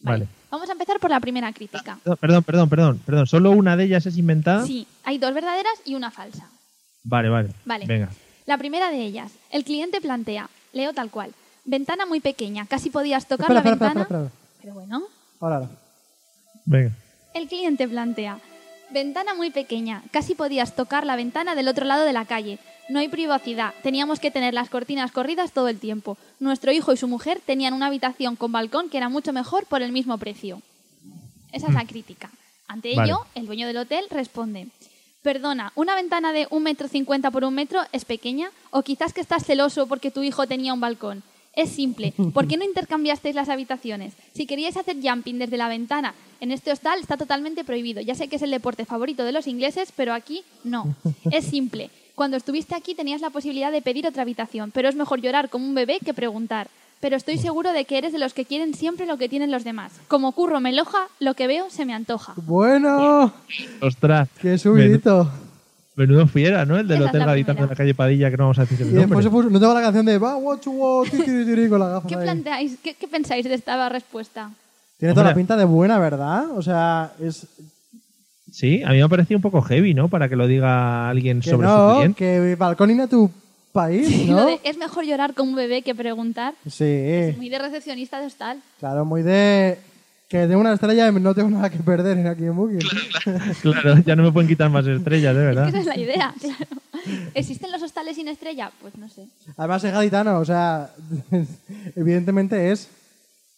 [0.00, 0.26] Vale.
[0.50, 1.98] Vamos a empezar por la primera crítica.
[2.04, 3.26] No, Perdón, perdón, perdón, perdón.
[3.26, 4.66] ¿Solo una de ellas es inventada?
[4.66, 6.48] Sí, hay dos verdaderas y una falsa.
[7.04, 7.50] Vale, vale.
[7.64, 7.86] Vale.
[7.86, 8.08] Venga.
[8.46, 11.32] La primera de ellas, el cliente plantea, leo tal cual,
[11.64, 14.02] ventana muy pequeña, casi podías tocar Espera, la espera, ventana.
[14.02, 14.40] espera, espera.
[14.60, 15.02] Pero bueno,
[15.40, 15.70] Ahora, ahora.
[16.66, 16.92] Venga.
[17.34, 18.38] el cliente plantea,
[18.90, 22.58] ventana muy pequeña, casi podías tocar la ventana del otro lado de la calle.
[22.88, 26.18] No hay privacidad, teníamos que tener las cortinas corridas todo el tiempo.
[26.38, 29.82] Nuestro hijo y su mujer tenían una habitación con balcón que era mucho mejor por
[29.82, 30.60] el mismo precio.
[31.52, 32.30] Esa es la crítica.
[32.68, 32.96] Ante Mm.
[32.96, 33.10] Vale.
[33.10, 34.68] ello, el dueño del hotel responde,
[35.22, 38.50] perdona, ¿una ventana de un metro cincuenta por un metro es pequeña?
[38.70, 41.22] ¿O quizás que estás celoso porque tu hijo tenía un balcón?
[41.56, 42.12] Es simple.
[42.34, 44.14] ¿Por qué no intercambiasteis las habitaciones?
[44.32, 48.00] Si queríais hacer jumping desde la ventana, en este hostal está totalmente prohibido.
[48.00, 50.94] Ya sé que es el deporte favorito de los ingleses, pero aquí no.
[51.30, 51.90] Es simple.
[52.14, 55.66] Cuando estuviste aquí tenías la posibilidad de pedir otra habitación, pero es mejor llorar como
[55.66, 56.68] un bebé que preguntar.
[57.00, 59.64] Pero estoy seguro de que eres de los que quieren siempre lo que tienen los
[59.64, 59.92] demás.
[60.08, 62.34] Como curro me loja, lo que veo se me antoja.
[62.36, 63.32] Bueno,
[63.82, 64.28] Ostras.
[64.40, 65.30] qué subidito.
[65.96, 66.76] Menudo fiera, ¿no?
[66.76, 68.62] El del Esa es Hotel la Gaditano de la calle Padilla, que no vamos a
[68.62, 69.06] decir el Y nombre.
[69.06, 70.36] después se puso, no tengo la canción de va,
[71.10, 72.78] ti, ti, con las gafas ¿Qué planteáis?
[72.82, 74.50] ¿Qué, qué pensáis de esta respuesta?
[74.98, 76.50] Tiene toda la pinta de buena, ¿verdad?
[76.50, 77.46] O sea, es
[78.54, 80.08] Sí, a mí me ha parecido un poco heavy, ¿no?
[80.08, 82.16] Para que lo diga alguien que sobre su no, cliente.
[82.16, 83.28] que balcón a tu
[83.72, 84.46] país, ¿no?
[84.46, 86.54] de, es mejor llorar como un bebé que preguntar.
[86.70, 88.58] Sí, Muy de recepcionista de hostal.
[88.78, 89.78] claro, muy de
[90.28, 92.80] que de una estrella no tengo nada que perder aquí en Booking.
[93.62, 95.68] Claro, ya no me pueden quitar más estrellas, de verdad.
[95.68, 96.66] Esa es la idea, claro.
[97.34, 98.70] ¿Existen los hostales sin estrella?
[98.80, 99.26] Pues no sé.
[99.56, 100.90] Además es gaditano, o sea,
[101.96, 102.88] evidentemente es.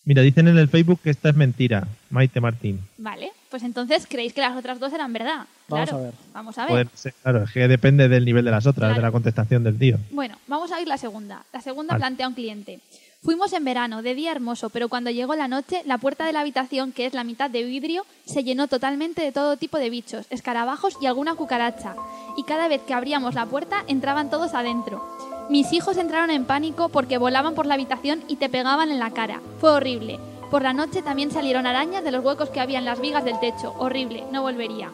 [0.04, 2.80] Mira, dicen en el Facebook que esta es mentira, Maite Martín.
[2.96, 5.46] Vale, pues entonces creéis que las otras dos eran verdad.
[5.68, 5.96] Vamos Claro.
[5.96, 6.14] a ver.
[6.32, 6.70] Vamos a ver.
[6.70, 8.94] Puede ser, claro, es que depende del nivel de las otras, Claro.
[8.94, 9.98] de la contestación del tío.
[10.12, 11.42] Bueno, vamos a oír la segunda.
[11.52, 12.00] La segunda Vale.
[12.02, 12.78] plantea un cliente.
[13.26, 16.42] Fuimos en verano, de día hermoso, pero cuando llegó la noche, la puerta de la
[16.42, 20.26] habitación, que es la mitad de vidrio, se llenó totalmente de todo tipo de bichos,
[20.30, 21.96] escarabajos y alguna cucaracha.
[22.36, 25.04] Y cada vez que abríamos la puerta, entraban todos adentro.
[25.50, 29.10] Mis hijos entraron en pánico porque volaban por la habitación y te pegaban en la
[29.10, 29.40] cara.
[29.58, 30.20] Fue horrible.
[30.48, 33.40] Por la noche también salieron arañas de los huecos que había en las vigas del
[33.40, 33.74] techo.
[33.76, 34.92] Horrible, no volvería.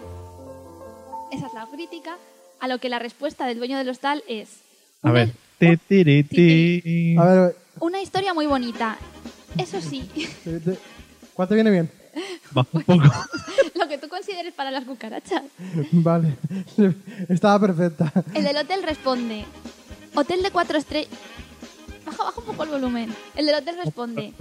[1.30, 2.16] Esa es la crítica,
[2.60, 4.60] a lo que la respuesta del dueño del hostal es...
[5.02, 5.32] A ver.
[5.58, 7.16] Ti, tiri, ti.
[7.18, 8.96] A ver, una historia muy bonita.
[9.58, 10.08] Eso sí,
[10.44, 10.78] te- te-
[11.34, 11.90] ¿cuál te viene bien?
[12.52, 13.02] Baja un poco.
[13.74, 15.42] lo que tú consideres para las cucarachas.
[15.92, 16.36] Vale,
[17.28, 18.12] estaba perfecta.
[18.34, 19.44] El del hotel responde,
[20.14, 21.10] hotel de cuatro estrellas...
[22.06, 23.14] Baja, baja un poco el volumen.
[23.36, 24.32] El del hotel responde,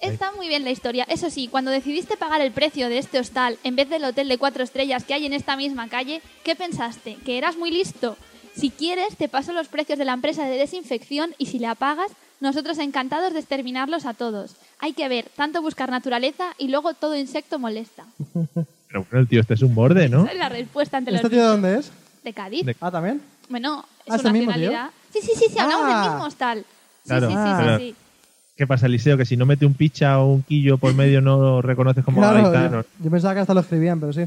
[0.00, 1.04] está muy bien la historia.
[1.08, 4.38] Eso sí, cuando decidiste pagar el precio de este hostal en vez del hotel de
[4.38, 7.16] cuatro estrellas que hay en esta misma calle, ¿qué pensaste?
[7.24, 8.16] ¿Que eras muy listo?
[8.54, 12.10] Si quieres, te paso los precios de la empresa de desinfección y si la pagas,
[12.40, 14.54] nosotros encantados de exterminarlos a todos.
[14.78, 18.04] Hay que ver, tanto buscar naturaleza y luego todo insecto molesta.
[18.88, 20.22] Pero bueno, el tío este es un borde, ¿no?
[20.24, 21.90] Esa es la respuesta ante los ¿Este tío de dónde es?
[22.22, 22.64] de Cádiz.
[22.64, 23.20] De- Ah, ¿también?
[23.48, 24.70] Bueno, es Ah, ¿es el una tío?
[25.12, 26.00] Sí, sí, sí, sí, hablamos Ah.
[26.02, 26.58] del mismo hostal.
[26.58, 27.40] Sí, Claro, sí, sí,
[27.78, 27.96] sí, sí.
[28.56, 29.16] ¿Qué pasa, Eliseo?
[29.18, 32.20] Que si no mete un picha o un quillo por medio no lo reconoces como
[32.20, 32.82] Claro, gaditano.
[32.82, 34.22] yo, yo pensaba que hasta lo escribían, pero sí.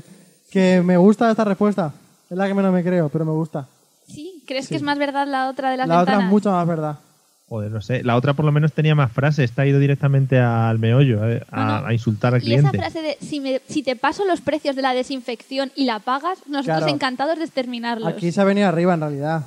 [0.51, 1.93] Que me gusta esta respuesta.
[2.29, 3.67] Es la que menos me creo, pero me gusta.
[4.07, 6.67] Sí, ¿crees que es más verdad la otra de las la otra es mucho más
[6.67, 6.99] verdad.
[7.49, 8.03] Joder, no sé.
[8.03, 9.49] La otra por lo menos tenía más frases.
[9.49, 12.77] Está ido directamente al meollo, eh, a, insultar al Y esa cliente.
[12.77, 16.37] frase de si, me- si te paso los precios de la desinfección y la pagas,
[16.47, 16.93] nosotros Claro.
[16.93, 18.07] encantados de exterminarlos.
[18.13, 19.45] Aquí se ha venido arriba, en realidad.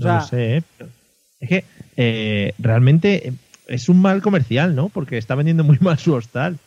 [0.00, 0.62] O No sea, lo sé, ¿eh?
[1.38, 1.64] Es que
[1.96, 3.32] eh, realmente
[3.68, 4.88] es un mal comercial, ¿no?
[4.88, 6.58] Porque está vendiendo muy mal su hostal.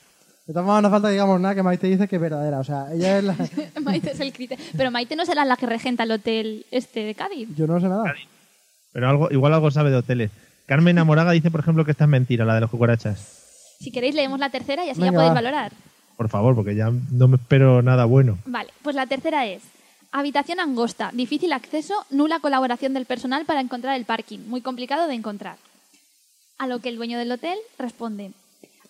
[0.47, 2.59] de todas maneras no falta que digamos nada que Maite dice que es verdadera.
[2.59, 3.36] O sea, ella es la...
[3.83, 4.63] Maite es el criterio.
[4.77, 7.49] Pero Maite no será la que regenta el hotel este de Cádiz.
[7.57, 8.13] Yo no sé nada.
[8.93, 10.32] Pero algo, igual algo sabe de hoteles.
[10.65, 13.75] Carmen Amoraga dice, por ejemplo, que esta es mentira, la de las cucarachas.
[13.79, 15.36] Si queréis, leemos la tercera y así Venga, ya podéis va.
[15.36, 15.71] valorar.
[16.15, 18.38] Por favor, porque ya no me espero nada bueno.
[18.45, 19.63] Vale, pues la tercera es
[20.13, 25.15] habitación angosta, difícil acceso, nula colaboración del personal para encontrar el parking, muy complicado de
[25.15, 25.58] encontrar.
[26.60, 28.32] A lo que el dueño del hotel responde,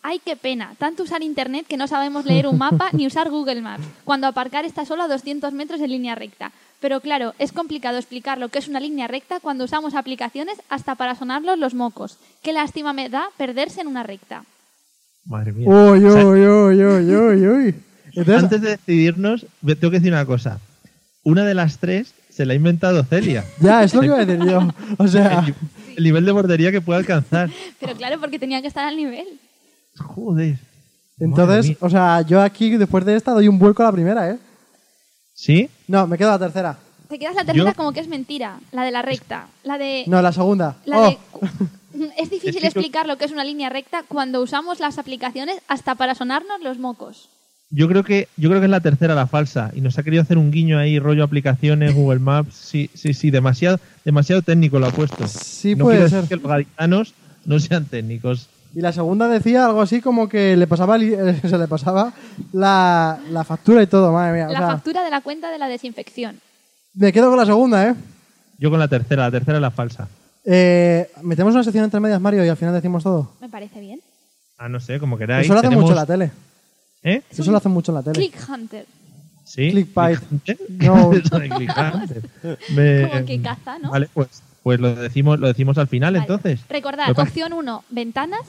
[0.02, 3.62] ay, qué pena, tanto usar internet que no sabemos leer un mapa ni usar Google
[3.62, 6.52] Maps, cuando aparcar está solo a 200 metros en línea recta.
[6.84, 10.96] Pero claro, es complicado explicar lo que es una línea recta cuando usamos aplicaciones hasta
[10.96, 12.17] para sonarlos los mocos.
[12.41, 14.43] Qué lástima me da perderse en una recta.
[15.24, 15.69] Madre mía.
[15.69, 17.76] Uy, uy, uy, uy, uy, uy.
[18.08, 20.60] Entonces, Antes de decidirnos, tengo que decir una cosa.
[21.24, 23.46] Una de las tres se la ha inventado Celia.
[23.62, 24.67] ya, es lo que iba a decir yo.
[24.98, 25.56] O sea, El,
[25.96, 27.50] el nivel de bordería que puede alcanzar.
[27.80, 29.39] Pero claro, porque tenía que estar al nivel.
[29.96, 30.60] Joder.
[31.17, 34.38] Entonces, o sea, yo aquí después de esta doy un vuelco a la primera, ¿eh?
[35.34, 35.69] ¿Sí?
[35.88, 36.78] No, me quedo la tercera.
[37.10, 39.48] Te quedas la tercera Yo- como que es mentira, la de la recta.
[39.63, 40.04] La de...
[40.08, 40.78] No, la segunda.
[40.86, 41.17] La Oh, de-
[42.17, 45.58] Es difícil Es que- explicar lo que es una línea recta cuando usamos las aplicaciones
[45.67, 47.30] hasta para sonarnos los mocos.
[47.69, 50.22] Yo creo que yo creo que es la tercera la falsa y nos ha querido
[50.24, 54.88] hacer un guiño ahí rollo aplicaciones Google Maps sí sí sí demasiado demasiado técnico lo
[54.88, 56.28] ha puesto Sí no puede quiero ser.
[56.30, 57.13] que los gaditanos
[57.46, 61.58] no sean técnicos Y la segunda decía algo así como que le pasaba, eh, se
[61.58, 62.12] le pasaba
[62.52, 64.48] la, la factura y todo, madre mía.
[64.50, 66.40] O La sea, factura de la cuenta de la desinfección.
[66.96, 67.96] me quedo con la segunda, ¿eh?
[68.58, 70.08] yo con la tercera la tercera es la falsa
[70.46, 73.32] Eh, Metemos una sección entre medias, Mario, y al final decimos todo.
[73.42, 74.00] Me parece bien.
[74.58, 76.32] ah no sé como queráis Eso lo hace Tenemos- mucho en la tele.
[77.04, 77.22] ¿eh?
[77.30, 78.14] Eso lo hacen mucho en la tele.
[78.16, 78.86] Click Hunter.
[79.44, 80.20] sí Clickbait.
[80.20, 80.60] Clickbait.
[80.84, 81.14] No.
[81.14, 82.26] Eso de Clickbait.
[82.76, 83.92] Me- Como que caza, ¿no?
[83.92, 84.30] vale pues
[84.64, 86.24] pues lo decimos lo decimos al final Vale.
[86.24, 88.40] entonces Recordad, opción 1, ventanas.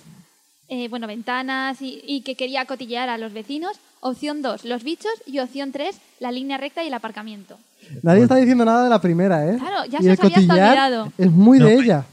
[0.68, 3.76] Eh, bueno, ventanas y, y que quería cotillear a los vecinos.
[4.00, 5.12] Opción 2, los bichos.
[5.26, 7.56] Y opción 3, la línea recta y el aparcamiento.
[8.02, 9.56] Nadie está diciendo nada de la primera, ¿eh?
[9.58, 11.12] Claro, ya y se os había olvidado.
[11.18, 12.04] es muy No, de ella.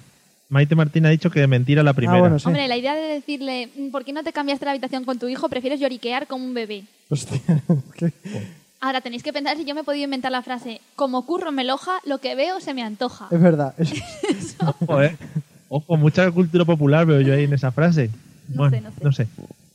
[0.49, 2.45] Maite Martín ha dicho que de mentira la primera Ah, bueno, sí.
[2.47, 5.29] Hombre, la idea de decirle, "Mm, ¿por qué no te cambiaste la habitación con tu
[5.29, 5.47] hijo?
[5.47, 6.83] Prefieres lloriquear como un bebé.
[7.09, 7.39] Hostia,
[7.97, 8.11] qué-
[8.81, 11.63] Ahora tenéis que pensar si yo me he podido inventar la frase, como curro me
[11.63, 13.27] loja, lo que veo se me antoja.
[13.31, 13.73] es verdad.
[13.77, 13.93] es-
[14.59, 15.15] Ojo, eh.
[15.69, 18.09] Ojo, mucha cultura popular veo yo ahí en esa frase.
[18.51, 19.03] No bueno, sé, no sé.
[19.03, 19.27] no sé.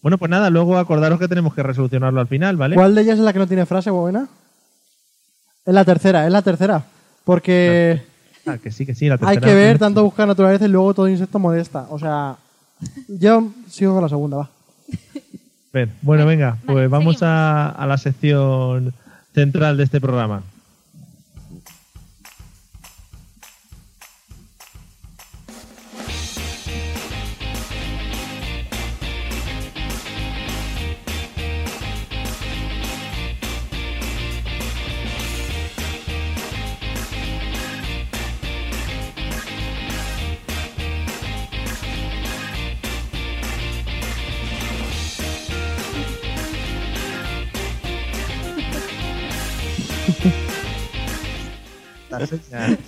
[0.03, 2.77] Bueno, pues nada, luego acordaros que tenemos que resolucionarlo al final, ¿vale?
[2.77, 4.29] ¿Cuál de ellas es la que no tiene frase buena?
[5.65, 6.85] Es la tercera, es la tercera.
[7.25, 8.03] Porque
[8.47, 9.41] Ah, que sí, que sí, la tercera.
[9.41, 11.87] hay que ver tanto buscar naturaleza y luego todo insecto molesta.
[11.91, 12.37] O sea,
[13.09, 14.51] yo sigo con la segunda, va.
[16.03, 18.95] Bueno, venga, pues Vale, vamos a la sección
[19.35, 20.43] central de este programa.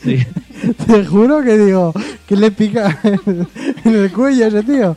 [0.03, 0.19] Sí.
[0.87, 1.93] Te juro que digo,
[2.27, 4.97] que le pica en el cuello ese tío.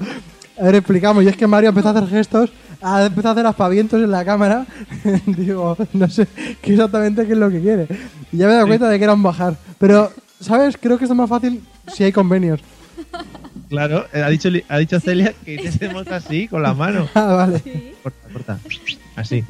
[0.59, 1.23] A ver, explicamos.
[1.23, 4.23] Y es que Mario empezó a hacer gestos, ha empezado a hacer aspavientos en la
[4.23, 4.65] cámara.
[5.25, 6.27] digo, no sé
[6.61, 7.87] qué exactamente qué es lo que quiere.
[8.31, 9.55] Y ya me he dado cuenta de que era un bajar.
[9.79, 10.77] Pero, ¿sabes?
[10.77, 12.61] Creo que esto es más fácil si hay convenios.
[13.69, 17.07] Claro, eh, ha dicho, ha dicho Celia que hiciésemos así, con la mano.
[17.15, 17.93] Ah, vale.
[18.03, 18.59] Corta, corta.
[19.15, 19.43] Así.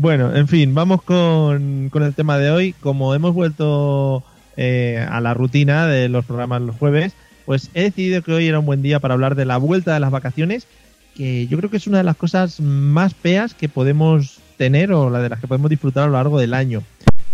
[0.00, 2.72] Bueno, en fin, vamos con, con el tema de hoy.
[2.72, 4.22] Como hemos vuelto
[4.56, 8.60] eh, a la rutina de los programas los jueves, pues he decidido que hoy era
[8.60, 10.68] un buen día para hablar de la vuelta de las vacaciones,
[11.16, 15.10] que yo creo que es una de las cosas más feas que podemos tener o
[15.10, 16.84] la de las que podemos disfrutar a lo largo del año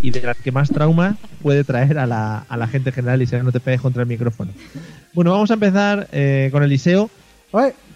[0.00, 3.20] y de las que más trauma puede traer a la, a la gente en general
[3.20, 4.52] y si no te pegues contra el micrófono.
[5.12, 7.10] Bueno, vamos a empezar eh, con Eliseo.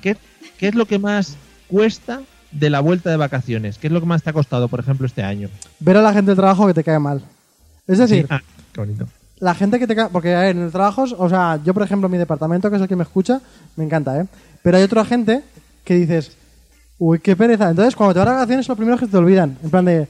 [0.02, 0.18] ¿Qué,
[0.58, 3.78] ¿Qué es lo que más cuesta de la vuelta de vacaciones?
[3.78, 5.48] ¿Qué es lo que más te ha costado, por ejemplo, este año?
[5.80, 7.22] ver a la gente del trabajo que te cae mal.
[7.86, 8.28] Es decir, Sí.
[8.30, 8.40] Ah,
[8.72, 9.06] qué bonito.
[9.40, 10.08] la gente que te cae...
[10.10, 12.82] Porque a ver, en el trabajo, o sea, yo por ejemplo, mi departamento, que es
[12.82, 13.40] el que me escucha,
[13.76, 14.26] me encanta, ¿eh?
[14.62, 15.42] Pero hay otra gente
[15.84, 16.32] que dices,
[16.98, 17.70] uy, qué pereza.
[17.70, 19.56] Entonces, cuando te vas a vacaciones, lo primero es que te olvidan.
[19.62, 20.08] En plan de,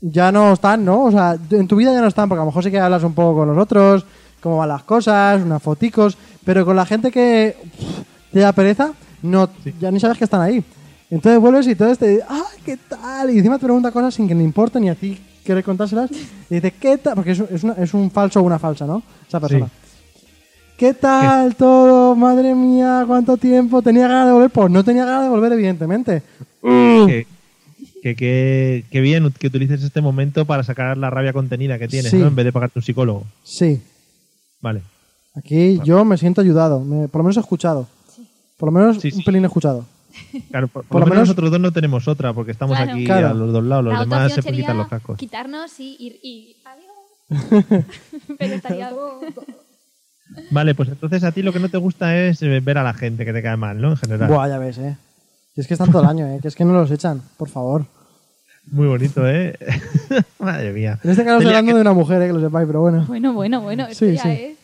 [0.00, 1.04] ya no están, ¿no?
[1.04, 3.04] O sea, en tu vida ya no están, porque a lo mejor sí que hablas
[3.04, 4.06] un poco con los otros,
[4.40, 8.92] cómo van las cosas, unas foticos, pero con la gente que pff, te da pereza,
[9.22, 10.64] no, ya ni sabes que están ahí.
[11.10, 13.30] Entonces vuelves y entonces te dice, ¡ah, qué tal!
[13.30, 16.10] Y encima te pregunta cosas sin que le importe ni a ti querer contárselas.
[16.48, 17.14] Y dice, ¿qué tal?
[17.16, 19.02] Porque es, es, una- es un falso o una falsa, ¿no?
[19.26, 19.68] Esa persona.
[20.76, 22.14] ¿Qué tal todo?
[22.14, 23.82] Madre mía, ¿cuánto tiempo?
[23.82, 24.50] ¿Tenía ganas de volver?
[24.50, 26.22] Pues no tenía ganas de volver, evidentemente.
[26.62, 27.26] Que,
[28.02, 32.10] que, que- que bien que utilices este momento para sacar la rabia contenida que tienes,
[32.10, 32.16] Sí.
[32.18, 32.28] ¿no?
[32.28, 33.24] En vez de pagarte un psicólogo.
[33.42, 33.82] Sí.
[34.62, 34.82] Vale.
[35.34, 37.86] Aquí yo me siento ayudado, me- por lo menos escuchado.
[38.56, 39.22] Por lo menos Sí, un sí.
[39.22, 39.84] pelín escuchado.
[40.50, 42.92] Claro, por, Por lo lo menos menos- nosotros dos no tenemos otra, porque estamos Claro.
[42.92, 43.28] aquí Claro.
[43.28, 43.84] a los dos lados.
[43.84, 45.18] Los la demás se quitan sería los cascos.
[45.18, 47.84] quitarnos y ir y, adiós.
[48.38, 48.90] Pero estaría...
[50.52, 52.94] Vale, pues entonces a ti lo que no te gusta es eh, ver a la
[52.94, 53.90] gente que te cae mal, ¿no?
[53.90, 54.28] En general.
[54.30, 54.96] Buah, ya ves, eh.
[55.56, 56.38] Y es que están todo el año, eh.
[56.40, 57.84] Que es que no los echan, por favor.
[58.70, 59.58] Muy bonito, ¿eh?
[60.38, 61.00] Madre mía.
[61.02, 63.04] En este caso estoy hablando ¿qué- de una mujer, eh, que lo sepáis, pero bueno.
[63.08, 64.28] Bueno, bueno, bueno, esto Sí, ya sí.
[64.30, 64.58] es...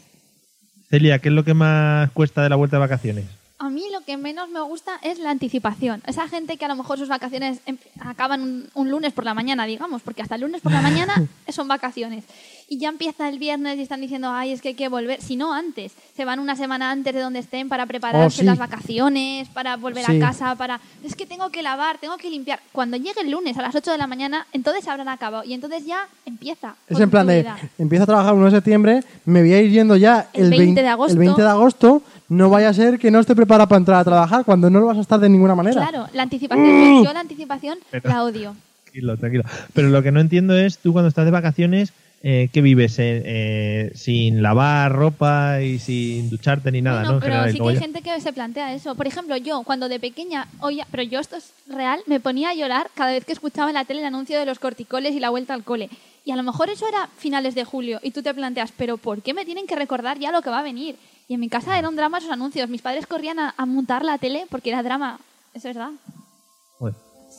[0.88, 3.24] Celia, ¿qué es lo que más cuesta de la vuelta de vacaciones?
[3.58, 6.02] A mí lo que menos me gusta es la anticipación.
[6.06, 9.32] Esa gente que a lo mejor sus vacaciones em- acaban un, un lunes por la
[9.32, 11.14] mañana, digamos, porque hasta el lunes por la mañana
[11.48, 12.24] son vacaciones.
[12.68, 15.22] Y ya empieza el viernes y están diciendo, ay, es que hay que volver.
[15.22, 15.92] Si no, antes.
[16.16, 18.44] Se van una semana antes de donde estén para prepararse Oh, sí.
[18.44, 20.16] las vacaciones, para volver Sí.
[20.16, 20.80] a casa, para...
[21.04, 22.58] Es que tengo que lavar, tengo que limpiar.
[22.72, 25.44] Cuando llegue el lunes a las 8 de la mañana, entonces habrán acabado.
[25.44, 26.74] Y entonces ya empieza.
[26.88, 27.56] Es en plan de, vida.
[27.78, 30.58] empiezo a trabajar el 1 de septiembre, me voy a ir yendo ya El 20
[30.58, 31.12] vein- de agosto.
[31.12, 34.04] el 20 de agosto, no vaya a ser que no esté preparado para entrar a
[34.04, 35.88] trabajar cuando no lo vas a estar de ninguna manera.
[35.88, 37.04] Claro, la anticipación.
[37.04, 38.56] Yo la anticipación Pero- la odio.
[38.86, 39.44] Tranquilo, tranquilo.
[39.72, 41.92] Pero lo que no entiendo es, tú cuando estás de vacaciones,
[42.28, 42.98] eh, ¿qué vives?
[42.98, 47.20] Eh, eh, sin lavar ropa y sin ducharte ni nada, ¿no?
[47.20, 48.96] Pero general, sí que hay gente que se plantea eso.
[48.96, 52.54] Por ejemplo, yo cuando de pequeña oía, pero yo esto es real, me ponía a
[52.54, 55.30] llorar cada vez que escuchaba en la tele el anuncio de los corticoles y la
[55.30, 55.88] vuelta al cole.
[56.24, 59.22] Y a lo mejor eso era finales de julio y tú te planteas, pero ¿por
[59.22, 60.96] qué me tienen que recordar ya lo que va a venir?
[61.28, 62.68] Y en mi casa era un drama esos anuncios.
[62.68, 65.20] Mis padres corrían a, a mutar la tele porque era drama.
[65.54, 65.90] Es verdad.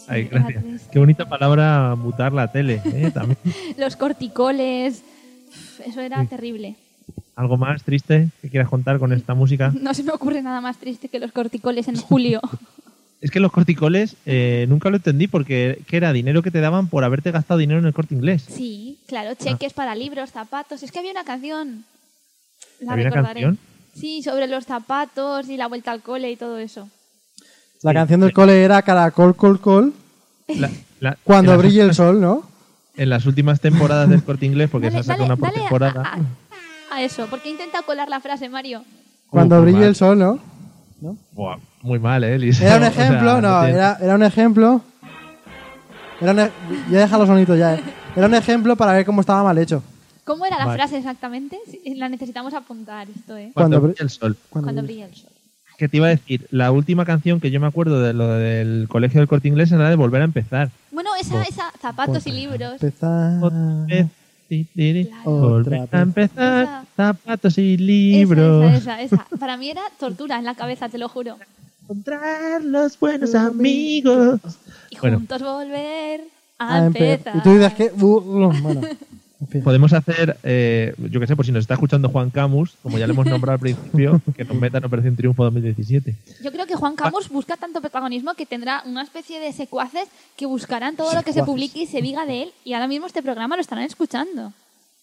[0.08, 0.64] Ay, gracias.
[0.92, 3.12] Qué bonita palabra mutar la tele, ¿eh?
[3.14, 3.38] También.
[3.78, 5.04] Los corticoles.
[5.86, 6.76] Eso era terrible.
[7.36, 9.72] ¿Algo más triste que quieras contar con esta música?
[9.82, 12.42] No se me ocurre nada más triste que los corticoles en julio.
[13.20, 16.88] Es que los corticoles eh, nunca lo entendí porque ¿qué era dinero que te daban
[16.88, 18.46] por haberte gastado dinero en el corte inglés.
[18.48, 20.84] Sí, claro, cheques para libros, zapatos.
[20.84, 21.84] Es que había una canción.
[22.80, 23.42] La ¿Había una recordaré.
[23.42, 23.60] canción?
[23.96, 26.90] Sí, sobre los zapatos y la vuelta al cole y todo eso.
[27.84, 27.96] La Sí.
[27.96, 29.94] canción del cole era Caracol, col, col,
[30.48, 32.44] La- la- cuando las brille el sol, ¿no?
[32.96, 35.58] En las últimas temporadas del corte inglés, porque Dale, se ha sacado una por dale
[35.58, 36.02] a- temporada.
[36.92, 38.84] A, a eso, porque intenta colar la frase, Mario.
[39.30, 39.88] Cuando muy brille mal.
[39.90, 40.40] el sol, ¿no?
[41.34, 42.68] Buah, muy mal, ¿eh, Eliseo?
[42.68, 44.82] Era un O sea, ejemplo, no, era, era un ejemplo.
[46.20, 46.52] Era un e-
[46.90, 47.76] ya deja los sonitos ya.
[47.76, 47.84] eh.
[48.16, 49.84] Era un ejemplo para ver cómo estaba mal hecho.
[50.24, 50.78] ¿Cómo era la Vale.
[50.80, 51.58] frase exactamente?
[51.96, 53.52] La necesitamos apuntar esto, ¿eh?
[53.54, 54.36] Cuando Cuando brille el sol.
[54.50, 55.30] Cuando Cuando brille- el sol.
[55.78, 58.88] Que te iba a decir, la última canción que yo me acuerdo de lo del
[58.90, 60.72] colegio del corte inglés era la de volver a empezar.
[60.92, 62.74] Bueno, esa, esa, zapatos y libros.
[62.74, 63.44] Empezar.
[63.44, 64.08] Otra vez,
[64.50, 65.32] ti, ti, ti, Claro.
[65.32, 66.86] Volver Otra a empezar, Esa.
[66.96, 68.74] zapatos y libros.
[68.74, 69.28] esa, esa, esa.
[69.40, 71.38] Para mí era tortura en la cabeza, te lo juro.
[71.84, 74.40] Encontrar los buenos amigos.
[74.90, 75.18] Y Bueno.
[75.20, 76.22] juntos volver
[76.58, 77.36] a, a empe- empezar.
[77.38, 77.92] Y tú dices que.
[78.04, 78.82] uh, bueno.
[79.64, 83.06] Podemos hacer, eh, yo que sé, por si nos está escuchando Juan Camus, como ya
[83.06, 86.16] le hemos nombrado al principio, que nos meta en Operación Triunfo 2017.
[86.44, 90.48] Yo creo que Juan Camus busca tanto protagonismo que tendrá una especie de secuaces que
[90.48, 92.52] buscarán todo lo que se publique y se diga de él.
[92.66, 94.54] Y ahora mismo este programa lo estarán escuchando.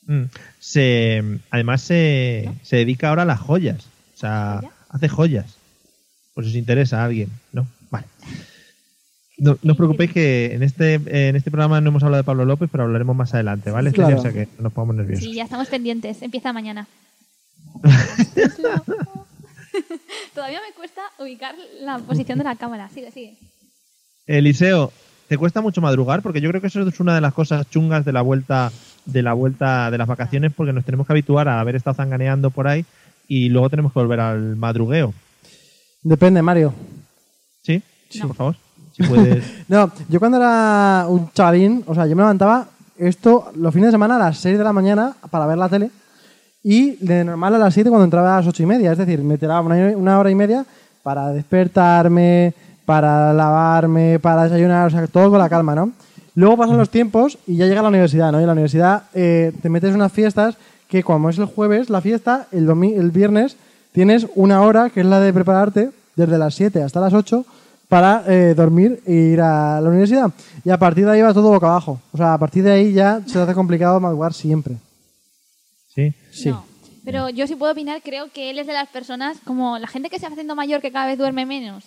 [0.07, 0.25] Mm.
[0.59, 3.85] Se, además se, se dedica ahora a las joyas.
[4.15, 4.73] O sea, ¿Joya?
[4.89, 5.55] hace joyas.
[6.35, 7.31] Por si os interesa a alguien.
[7.53, 7.69] No.
[9.37, 12.45] No, no os preocupéis que en este, en este programa no hemos hablado de Pablo
[12.45, 13.91] López, pero hablaremos más adelante, ¿vale?
[13.93, 14.17] Claro.
[14.17, 14.21] Celia?
[14.21, 15.25] O sea que no nos pongamos nerviosos.
[15.25, 16.23] Sí, ya estamos pendientes.
[16.23, 16.87] Empieza mañana.
[20.35, 22.89] Todavía me cuesta ubicar la posición de la cámara.
[22.91, 23.37] Sigue, sigue.
[24.27, 24.93] Eliseo,
[25.29, 26.23] ¿te cuesta mucho madrugar?
[26.23, 28.71] Porque yo creo que eso es una de las cosas chungas de la vuelta
[29.05, 32.51] de la vuelta de las vacaciones, porque nos tenemos que habituar a haber estado zanganeando
[32.51, 32.85] por ahí
[33.29, 35.13] y luego tenemos que volver al madrugueo.
[36.03, 36.75] Depende, Mario.
[37.63, 37.83] ¿Sí?
[38.17, 38.29] No.
[38.29, 38.57] Por favor.
[38.97, 39.45] Si puedes.
[39.69, 42.67] No, yo cuando era un chavalín, o sea, yo me levantaba
[42.99, 45.91] esto los fines de semana a las 6 de la mañana para ver la tele
[46.63, 48.93] y de normal a las 7 cuando entraba a las 8 y media.
[48.93, 50.65] Es decir, me tiraba una, hora y media
[51.03, 52.55] para despertarme,
[52.85, 55.93] para lavarme, para desayunar, o sea, todo con la calma, ¿no?
[56.35, 58.39] Luego pasan los tiempos y ya llega la universidad, ¿no?
[58.39, 60.57] Y en la universidad eh, te metes unas fiestas
[60.89, 63.57] que como es el jueves la fiesta, el, el viernes
[63.93, 67.45] tienes una hora que es la de prepararte desde las 7 hasta las 8
[67.95, 70.29] para eh, dormir e ir a la universidad.
[70.65, 72.01] Y a partir de ahí va todo boca abajo.
[72.11, 74.75] O sea, a partir de ahí ya se te hace complicado madrugar siempre.
[75.95, 76.13] Sí.
[76.33, 76.49] Sí.
[76.49, 76.65] No.
[77.05, 80.11] Pero yo sí puedo opinar, creo que él es de las personas, como la gente
[80.11, 81.85] que se va haciendo mayor, que cada vez duerme menos.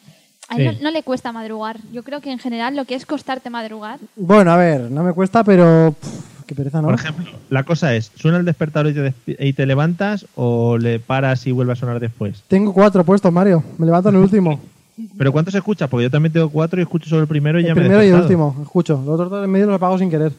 [0.48, 0.78] A él Sí.
[0.78, 1.78] no, no le cuesta madrugar.
[1.92, 4.00] Yo creo que en general lo que es costarte madrugar.
[4.16, 6.88] Bueno, a ver, no me cuesta, pero pff, qué pereza, ¿no?
[6.88, 11.00] Por ejemplo, la cosa es, ¿suena el despertador y te, y te levantas o le
[11.02, 12.44] paras y vuelve a sonar después?
[12.48, 13.62] Tengo cuatro puestos, Mario.
[13.78, 14.58] Me levanto en el último.
[15.18, 15.90] ¿Pero cuántos escuchas?
[15.90, 17.84] Porque yo también tengo cuatro y escucho solo el primero y ya el me he
[17.86, 18.96] primero y el último, escucho.
[19.06, 20.32] Los otros dos en medio los apago sin querer.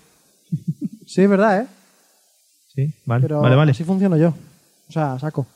[1.06, 1.66] Sí, es verdad, ¿eh?
[2.74, 3.70] Sí, vale, Pero vale, vale.
[3.70, 4.34] así funciono yo.
[4.88, 5.46] O sea, saco.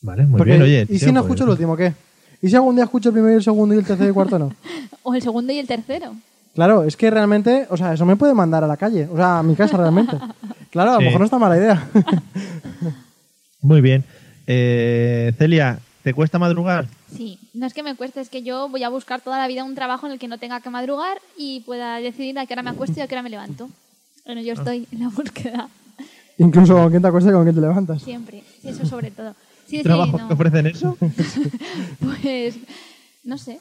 [0.00, 0.86] Vale, muy Porque, bien, oye.
[0.88, 1.94] ¿Y si no pues- escucho el último, qué?
[2.42, 4.14] ¿Y si algún día escucho el primero y el segundo y el tercero y el
[4.14, 4.52] cuarto no?
[5.04, 6.16] O el segundo y el tercero.
[6.56, 9.38] Claro, es que realmente, o sea, eso me puede mandar a la calle, o sea,
[9.38, 10.16] a mi casa realmente.
[10.70, 11.04] Claro, a lo Sí.
[11.06, 11.88] mejor no está mala idea.
[13.60, 14.04] Muy bien.
[14.48, 16.86] Eh, Celia, ¿te cuesta madrugar?
[17.16, 19.64] Sí, no es que me cueste, es que yo voy a buscar toda la vida
[19.64, 22.62] un trabajo en el que no tenga que madrugar y pueda decidir a qué hora
[22.62, 23.68] me acuesto y a qué hora me levanto.
[24.26, 25.68] Bueno, yo estoy en la búsqueda
[26.38, 28.02] Incluso con quién te acuestas y con quién te levantas.
[28.02, 28.42] siempre.
[28.60, 29.34] Sí, eso sobre todo.
[29.66, 30.28] Sí, sí, ¿Trabajos no.
[30.28, 30.96] que ofrecen eso?
[32.00, 32.56] Pues,
[33.24, 33.60] no sé.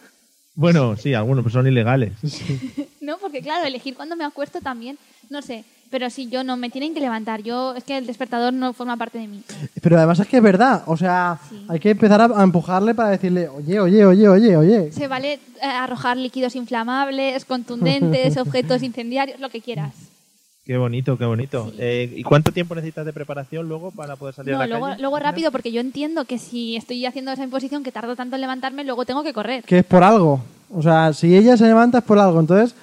[0.55, 2.13] Bueno, sí, algunos pero son ilegales.
[3.01, 4.97] No, porque claro, elegir cuándo me acuesto también,
[5.29, 5.65] no sé.
[5.91, 8.95] Pero si yo no me tienen que levantar, yo es que el despertador no forma
[8.97, 9.43] parte de mí.
[9.81, 11.65] Pero además es que es verdad, o sea, Sí.
[11.67, 14.91] hay que empezar a, a empujarle para decirle, oye, oye, oye, oye, oye.
[14.93, 19.93] Se vale eh, arrojar líquidos inflamables, contundentes, objetos incendiarios, lo que quieras.
[20.65, 21.69] Qué bonito, qué bonito.
[21.71, 21.75] Sí.
[21.79, 24.85] Eh, ¿Y cuánto tiempo necesitas de preparación luego para poder salir a No, la luego,
[24.85, 25.01] calle?
[25.01, 28.41] luego rápido, porque yo entiendo que si estoy haciendo esa imposición que tardo tanto en
[28.41, 29.63] levantarme, luego tengo que correr.
[29.65, 30.39] Que es por algo.
[30.73, 32.75] O sea, si ella se levanta es por algo, entonces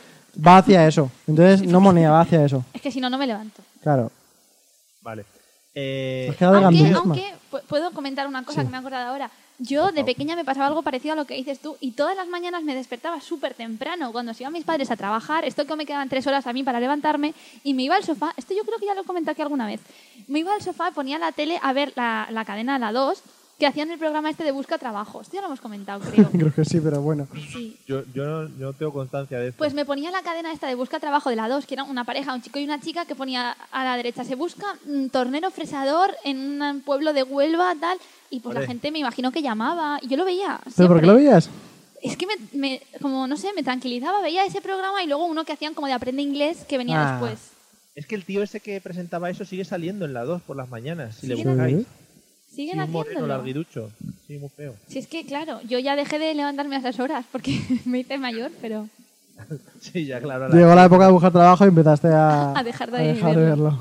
[0.45, 1.11] va hacia eso.
[1.27, 2.65] Entonces, no monía, va hacia eso.
[2.73, 3.63] Es que si no, no me levanto.
[3.83, 4.11] Claro.
[5.03, 5.25] Vale.
[5.75, 9.31] Eh, Aunque, aunque pu- puedo comentar una cosa que me he acordado ahora.
[9.61, 12.29] Yo de pequeña me pasaba algo parecido a lo que dices tú y todas las
[12.29, 15.45] mañanas me despertaba súper temprano cuando se iban mis padres a trabajar.
[15.45, 17.35] Esto que me quedaban tres horas a mí para levantarme
[17.65, 18.33] y me iba al sofá.
[18.37, 19.81] Esto yo creo que ya lo he comentado aquí alguna vez.
[20.29, 23.21] Me iba al sofá, ponía la tele a ver la, la cadena La 2
[23.59, 25.21] que hacían el programa este de Busca Trabajo.
[25.21, 26.29] Esto ya lo hemos comentado, creo.
[26.33, 27.27] Creo que sí, pero bueno.
[27.53, 27.77] Sí.
[27.89, 29.59] yo, yo, no, yo no tengo constancia de esto.
[29.59, 32.05] Pues me ponía la cadena esta de Busca Trabajo de la 2, que era una
[32.05, 35.51] pareja, un chico y una chica, que ponía a la derecha, se busca un tornero
[35.51, 37.99] fresador en un pueblo de Huelva, tal,
[38.31, 40.61] y pues la gente me imagino que llamaba, y yo lo veía.
[40.77, 41.51] ¿Pero por qué lo veías?
[42.01, 45.45] Es que me, me- como no sé, me tranquilizaba, veía ese programa y luego uno
[45.45, 47.11] que hacían como de aprende inglés que venía Ah.
[47.21, 47.41] después.
[47.97, 50.69] Es que el tío ese que presentaba eso sigue saliendo en la 2 por las
[50.69, 51.17] mañanas.
[51.17, 51.87] Si le ¿Siguen buscáis.
[52.59, 53.89] Siguen Sí, un larguirucho.
[54.27, 54.75] Sí, muy feo.
[54.89, 58.19] Si es que, claro, yo ya dejé de levantarme a esas horas porque me hice
[58.19, 58.89] mayor, pero
[59.81, 60.49] Sí, ya claro.
[60.49, 63.37] la- Llegó la época de buscar trabajo y empezaste a, A dejar de a dejar
[63.37, 63.65] de verlo.
[63.65, 63.81] verlo.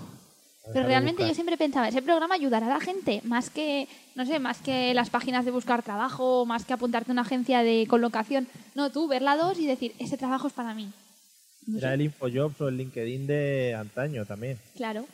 [0.73, 4.37] Pero realmente yo siempre pensaba, ese programa ayudará a la gente, más que, no sé,
[4.37, 8.47] más que las páginas de buscar trabajo, más que apuntarte a una agencia de colocación.
[8.75, 10.91] No, tú, ver la dos y decir, ese trabajo es para mí.
[11.65, 14.59] No Era sé, el Infojobs o el LinkedIn de antaño también.
[14.75, 15.05] Claro.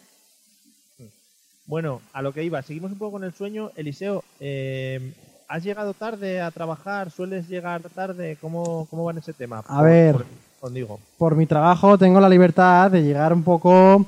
[1.65, 3.71] Bueno, a lo que iba, seguimos un poco con el sueño.
[3.75, 5.13] Eliseo, eh,
[5.47, 7.09] ¿has llegado tarde a trabajar?
[7.09, 8.37] ¿Sueles llegar tarde?
[8.41, 9.63] ¿Cómo, cómo va en ese tema?
[9.67, 10.25] A ver.
[10.59, 10.99] conmigo.
[11.17, 14.05] Por mi trabajo tengo la libertad de llegar un poco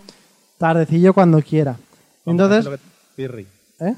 [0.57, 1.77] tardecillo cuando quiera.
[2.25, 2.83] Entonces, Haces lo que,
[3.15, 3.47] pirri.
[3.79, 3.95] ¿eh?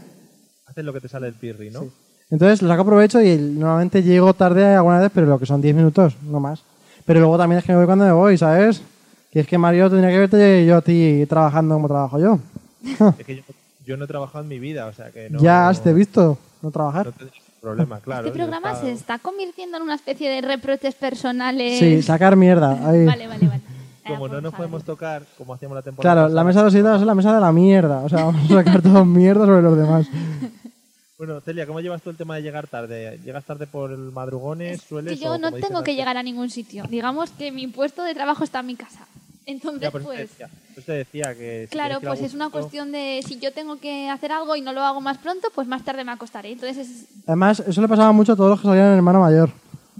[0.67, 1.87] Haces lo que te sale el pirri, ¿no?
[2.29, 5.75] Entonces lo saco provecho y normalmente llego tarde alguna vez, pero lo que son 10
[5.75, 6.61] minutos, no más.
[7.05, 8.81] Pero luego también es que me voy cuando me voy, ¿sabes?
[9.31, 12.39] Que es que Mario tendría que verte yo a ti trabajando como trabajo yo.
[13.19, 13.43] Es que yo,
[13.85, 15.39] yo no he trabajado en mi vida, o sea que no.
[15.39, 17.07] ya no, has te visto, no trabajar.
[17.07, 17.13] No
[17.61, 18.27] problema, claro.
[18.27, 21.79] este programa se está convirtiendo en una especie de reproches personales.
[21.79, 22.71] Sí, sacar mierda.
[22.89, 23.05] ahí.
[23.05, 23.61] Vale, vale, vale.
[24.05, 26.15] Ah, Como no pues nos a podemos tocar, como hacíamos la temporada.
[26.15, 27.99] Claro, la mesa de los idiotas es la mesa de la mierda.
[27.99, 30.07] O sea, vamos a sacar todo mierda sobre los demás.
[31.17, 33.19] Bueno, Celia, ¿cómo llevas tú el tema de llegar tarde?
[33.25, 34.81] ¿Llegas tarde por el madrugones?
[34.81, 35.17] ¿Sueles?
[35.17, 36.83] Que yo o no tengo que llegar a ningún sitio.
[36.89, 39.07] Digamos que mi puesto de trabajo está en mi casa.
[39.47, 40.17] Entonces, Ya, te pues...
[40.19, 41.67] decía, por eso te decía que.
[41.69, 44.73] si Claro, pues es una cuestión de si yo tengo que hacer algo y no
[44.73, 46.51] lo hago más pronto, pues más tarde me acostaré.
[46.51, 49.49] Entonces, es, Además, eso le pasaba mucho a todos los que salían en hermano mayor.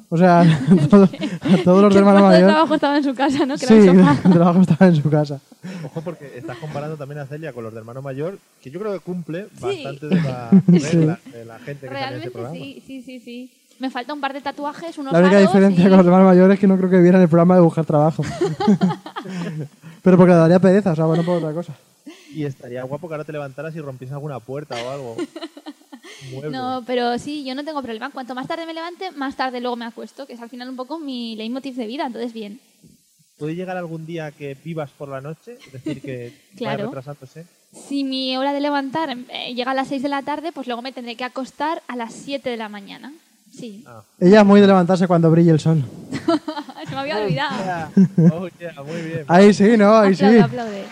[0.10, 1.10] O sea, a todos,
[1.42, 2.50] a todos los de el hermano mayor.
[2.50, 3.58] trabajo estaba en su casa, ¿no?
[3.58, 4.22] Que Sí, era el sofá.
[4.26, 5.40] el trabajo estaba en su casa.
[5.86, 8.94] Ojo, porque estás comparando también a Celia con los de hermano mayor, que yo creo
[8.94, 9.84] que cumple Sí.
[9.84, 12.56] bastante de de la gente que sale en ese Realmente programa.
[12.56, 13.52] sí, sí, sí, sí.
[13.80, 16.28] Me falta un par de tatuajes, unos La única aros diferencia y- con los hermanos
[16.28, 18.24] mayores es que no creo que vieran el programa de buscar trabajo.
[20.04, 21.74] Pero porque le daría pereza, o sea, bueno, por otra cosa.
[22.34, 25.16] Y estaría guapo que ahora te levantaras y rompiese alguna puerta o algo.
[26.32, 26.52] Mueble.
[26.58, 28.10] No, pero sí, yo no tengo problema.
[28.10, 30.76] Cuanto más tarde me levante, más tarde luego me acuesto, que es al final un
[30.76, 32.60] poco mi leitmotiv de vida, entonces bien.
[33.38, 35.58] ¿Puede llegar algún día que vivas por la noche?
[35.66, 36.78] Es decir, que Claro.
[36.78, 37.46] vaya retrasándose.
[37.72, 40.82] Si mi hora de levantar eh, llega a las 6 de la tarde, pues luego
[40.82, 43.14] me tendré que acostar a las 7 de la mañana.
[43.58, 43.84] Sí.
[43.88, 44.04] Ah.
[44.20, 45.84] Ella es muy de levantarse cuando brille el sol.
[46.88, 47.64] Se me había olvidado.
[47.64, 47.92] Yeah.
[48.34, 49.26] Oh, yeah, muy bien.
[49.28, 49.98] Ahí sí, ¿no?
[49.98, 50.38] Ahí sí.
[50.38, 50.86] Aplaude.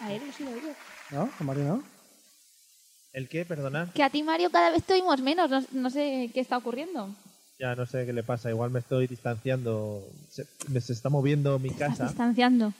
[0.00, 0.68] A ver, sí lo oigo.
[1.10, 1.30] ¿No?
[1.38, 1.82] ¿A Mario no?
[3.12, 3.44] ¿El qué?
[3.44, 3.88] Perdonad.
[3.94, 5.50] Que a ti, Mario, cada vez te oímos menos.
[5.50, 7.08] No, no sé qué está ocurriendo.
[7.58, 8.50] Ya no sé qué le pasa.
[8.50, 10.04] Igual me estoy distanciando.
[10.30, 12.04] Se, me se está moviendo mi Estás casa.
[12.04, 12.72] distanciando.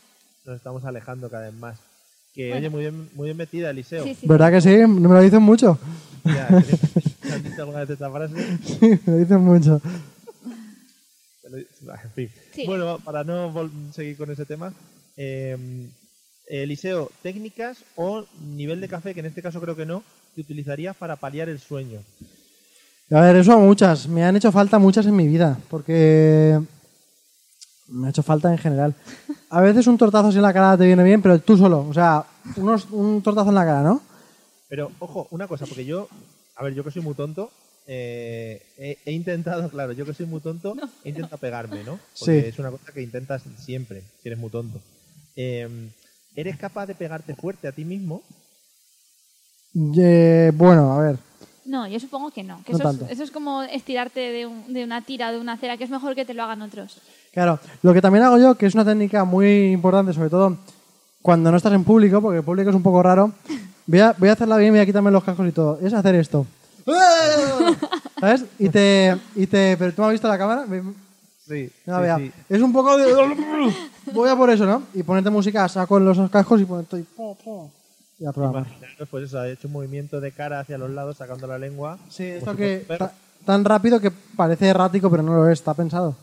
[0.44, 1.78] Nos estamos alejando cada vez más.
[2.36, 2.58] Que, Bueno.
[2.58, 4.04] oye, muy bien, muy bien metida, Eliseo.
[4.04, 4.26] Sí, sí.
[4.26, 4.76] ¿Verdad que sí?
[4.80, 5.78] No me lo dicen mucho.
[6.22, 8.34] Ya, ¿te ¿Has dicho alguna vez esta frase?
[8.62, 9.80] Sí, me lo dicen mucho.
[11.44, 12.28] En fin.
[12.54, 12.66] Sí.
[12.66, 13.52] Bueno, para no
[13.92, 14.74] seguir con ese tema,
[15.16, 15.56] eh,
[16.48, 20.02] Eliseo, técnicas o nivel de café, que en este caso creo que no,
[20.34, 22.00] que utilizarías para paliar el sueño.
[23.10, 24.08] A ver, eso muchas.
[24.08, 26.60] Me han hecho falta muchas en mi vida, porque
[27.88, 28.94] me ha hecho falta en general.
[29.50, 31.86] A veces un tortazo así en la cara te viene bien, pero tú solo.
[31.88, 32.24] O sea,
[32.56, 34.00] unos, un tortazo en la cara, ¿no?
[34.68, 36.08] Pero, ojo, una cosa, porque yo,
[36.56, 37.50] a ver, yo que soy muy tonto,
[37.86, 40.74] eh, he, he intentado, claro, yo que soy muy tonto,
[41.04, 42.00] he intentado pegarme, ¿no?
[42.18, 42.46] Porque Sí.
[42.48, 44.80] es una cosa que intentas siempre, si eres muy tonto.
[45.36, 45.68] Eh,
[46.34, 48.22] ¿Eres capaz de pegarte fuerte a ti mismo?
[49.98, 51.18] Eh, bueno, a ver.
[51.64, 52.62] No, yo supongo que no.
[52.64, 55.56] Que No eso, es, eso es como estirarte de, un- de una tira, de una
[55.58, 56.98] cera, que es mejor que te lo hagan otros.
[57.36, 60.56] Claro, lo que también hago yo, que es una técnica muy importante, sobre todo
[61.20, 63.30] cuando no estás en público, porque el público es un poco raro,
[63.86, 66.14] voy a, voy a hacerla bien, voy a quitarme los cascos y todo, es hacer
[66.14, 66.46] esto.
[68.20, 68.46] ¿Sabes?
[68.58, 69.76] Y te, y te...
[69.76, 70.64] ¿Pero tú me has visto la cámara?
[71.46, 71.70] Sí.
[71.84, 72.18] No, vea.
[72.48, 73.12] Es un poco de...
[74.14, 74.84] Voy a por eso, ¿no?
[74.94, 77.04] Y ponerte música saco los cascos y ponerte...
[77.14, 77.70] po,
[78.18, 78.66] Y a programar.
[79.10, 81.98] Pues eso, ha hecho un movimiento de cara hacia los lados, sacando la lengua.
[82.08, 82.86] Sí, esto que...
[83.44, 86.16] tan rápido que parece errático, pero no lo es, está pensado.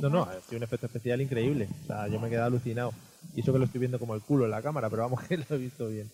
[0.00, 1.68] No, no, sido un efecto especial increíble.
[1.84, 2.92] O sea, yo me he quedado alucinado.
[3.34, 5.36] Y eso que lo estoy viendo como el culo en la cámara, pero vamos que
[5.36, 6.10] lo he visto bien.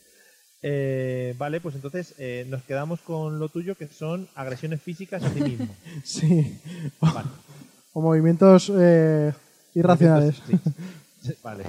[0.63, 5.31] Eh, vale, pues entonces eh, nos quedamos con lo tuyo, que son agresiones físicas a
[5.31, 5.69] ti mismo.
[6.05, 6.59] Sí.
[7.01, 7.29] Vale.
[7.93, 9.33] O movimientos eh,
[9.75, 10.43] irracionales.
[11.23, 11.65] Sí, Vale.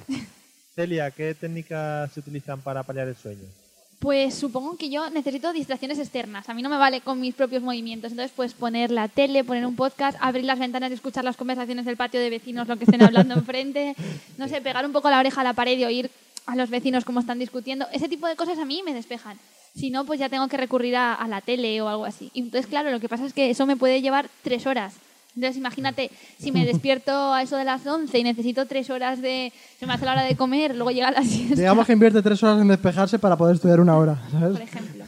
[0.76, 3.48] Celia, ¿qué técnicas se utilizan para paliar el sueño?
[4.00, 6.48] Pues supongo que yo necesito distracciones externas.
[6.50, 8.12] A mí no me vale con mis propios movimientos.
[8.12, 11.84] Entonces, pues poner la tele, poner un podcast, abrir las ventanas y escuchar las conversaciones
[11.86, 13.96] del patio de vecinos, lo que estén hablando enfrente.
[14.38, 16.12] No sé, pegar un poco la oreja a la pared y oír
[16.46, 17.88] a los vecinos cómo están discutiendo.
[17.92, 19.40] Ese tipo de cosas a mí me despejan.
[19.76, 22.30] Si no, pues ya tengo que recurrir a, a la tele o algo así.
[22.34, 24.94] Y entonces, claro, lo que pasa es que eso me puede llevar tres horas.
[25.38, 26.10] Entonces, imagínate,
[26.40, 29.54] si me despierto a eso de las 11 y necesito tres horas de...
[29.80, 32.42] Se me hace la hora de comer, luego llega la siesta, Digamos que invierte tres
[32.44, 34.60] horas en despejarse para poder estudiar una hora, por ¿sabes?
[34.62, 35.06] ejemplo.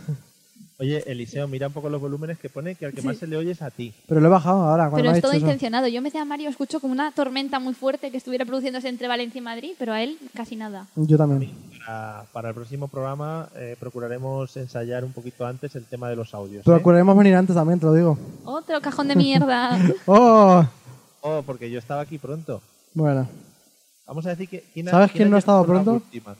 [0.81, 3.35] Oye, Eliseo, mira un poco los volúmenes que pone, que al que más se le
[3.35, 3.91] oye es a ti.
[4.07, 5.41] Pero lo he bajado ahora, cuando Pero me es todo eso.
[5.41, 5.87] intencionado.
[5.89, 9.09] Yo me decía a Mario, escucho como una tormenta muy fuerte que estuviera produciéndose entre
[9.09, 10.87] Valencia y Madrid, pero a él casi nada.
[10.95, 11.51] Yo también.
[11.89, 16.35] Para, para el próximo programa eh, procuraremos ensayar un poquito antes el tema de los
[16.35, 16.59] audios.
[16.61, 16.63] ¿eh?
[16.63, 18.15] Procuraremos venir antes también, te lo digo.
[18.45, 19.75] Otro cajón de mierda.
[20.05, 20.63] ¡Oh!
[21.21, 22.61] Oh, porque yo estaba aquí pronto.
[22.93, 23.27] Bueno,
[24.05, 24.63] Vamos a decir que...
[24.71, 26.03] ¿quién ha- ¿Sabes quién no ha llegado estado por la pronto?
[26.05, 26.35] última?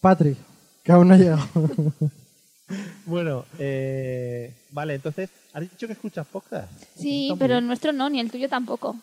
[0.00, 0.38] Patrick,
[0.84, 1.42] que aún no ha llegado.
[3.06, 6.70] Bueno, eh, vale, entonces, ¿has dicho que escuchas podcast?
[6.96, 8.94] Sí, Está muy pero el nuestro no, ni el tuyo tampoco.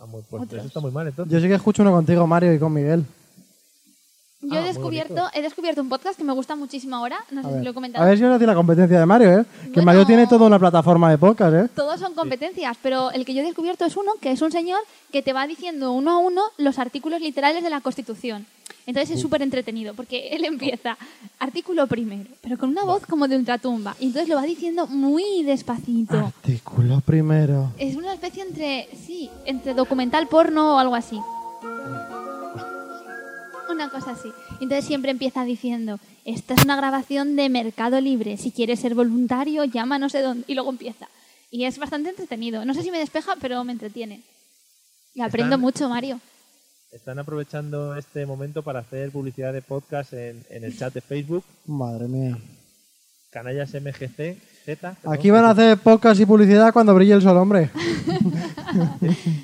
[0.00, 0.58] Ah, muy- pues Otros.
[0.60, 1.30] eso está muy mal, entonces.
[1.30, 3.04] Yo sí que escucho uno contigo, Mario, y con Miguel.
[4.42, 7.40] Yo Ah, he muy descubierto, he descubierto un podcast que me gusta muchísimo ahora, no
[7.40, 8.04] A sé si ver, lo he comentado.
[8.04, 9.44] a ver si ahora hace la competencia de Mario, ¿eh?
[9.62, 9.82] Que Bueno.
[9.86, 11.68] Mario tiene toda una plataforma de podcast, ¿eh?
[11.76, 14.80] Todos son competencias, pero el que yo he descubierto es uno que es un señor
[15.12, 18.44] que te va diciendo uno a uno los artículos literales de la Constitución.
[18.84, 20.98] Entonces es súper entretenido porque él empieza
[21.38, 23.94] artículo primero, pero con una voz como de ultratumba.
[24.00, 26.18] Y entonces lo va diciendo muy despacito.
[26.18, 27.70] Artículo primero.
[27.78, 31.16] Es una especie entre, sí, entre documental porno o algo así.
[33.72, 34.30] Una cosa así.
[34.60, 39.64] Entonces siempre empieza diciendo, esta es una grabación de Mercado Libre, si quieres ser voluntario,
[39.64, 40.44] llama no sé dónde.
[40.46, 41.08] Y luego empieza.
[41.50, 42.64] Y es bastante entretenido.
[42.64, 44.22] No sé si me despeja, pero me entretiene.
[45.14, 46.20] Y aprendo Están- mucho, Mario.
[46.92, 51.42] Están aprovechando este momento para hacer publicidad de podcast en, en el chat de Facebook,
[51.66, 52.36] Madre mía.
[53.30, 54.96] Canallas MGC, Z.
[55.06, 57.70] Aquí van a hacer podcast y publicidad cuando brille el sol, hombre.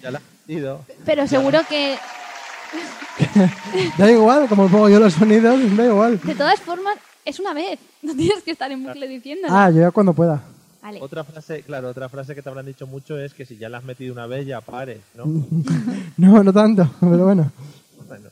[0.03, 0.81] Ya la has.
[1.05, 1.97] Pero seguro que,
[3.99, 6.21] Da igual, como pongo yo los sonidos, da igual.
[6.23, 7.79] de todas formas, es una vez.
[8.03, 9.53] No tienes que estar en bucle diciéndolo.
[9.53, 10.41] Ah, yo ya cuando pueda.
[10.81, 11.01] Vale.
[11.03, 13.79] Otra frase, claro, otra frase que te habrán dicho mucho es que si ya la
[13.79, 15.25] has metido una vez, ya pares, ¿no?
[16.17, 17.51] No, no tanto, pero bueno.
[18.07, 18.31] Bueno,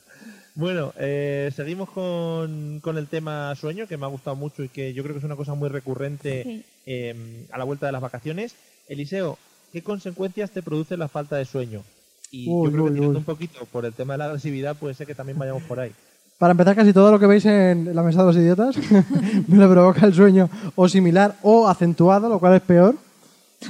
[0.54, 4.94] bueno eh, seguimos con, con el tema sueño, que me ha gustado mucho y que
[4.94, 6.64] yo creo que es una cosa muy recurrente Sí.
[6.86, 8.54] eh, a la vuelta de las vacaciones.
[8.88, 9.36] Eliseo,
[9.72, 11.82] ¿qué consecuencias te produce la falta de sueño?
[12.30, 13.16] Y Uy, yo creo uy, que uy.
[13.16, 15.92] un poquito por el tema de la agresividad, puede ser que también vayamos por ahí.
[16.38, 18.76] Para empezar, casi todo lo que veis en la mesa de los idiotas
[19.48, 22.94] me lo provoca el sueño o similar o acentuado, lo cual es peor.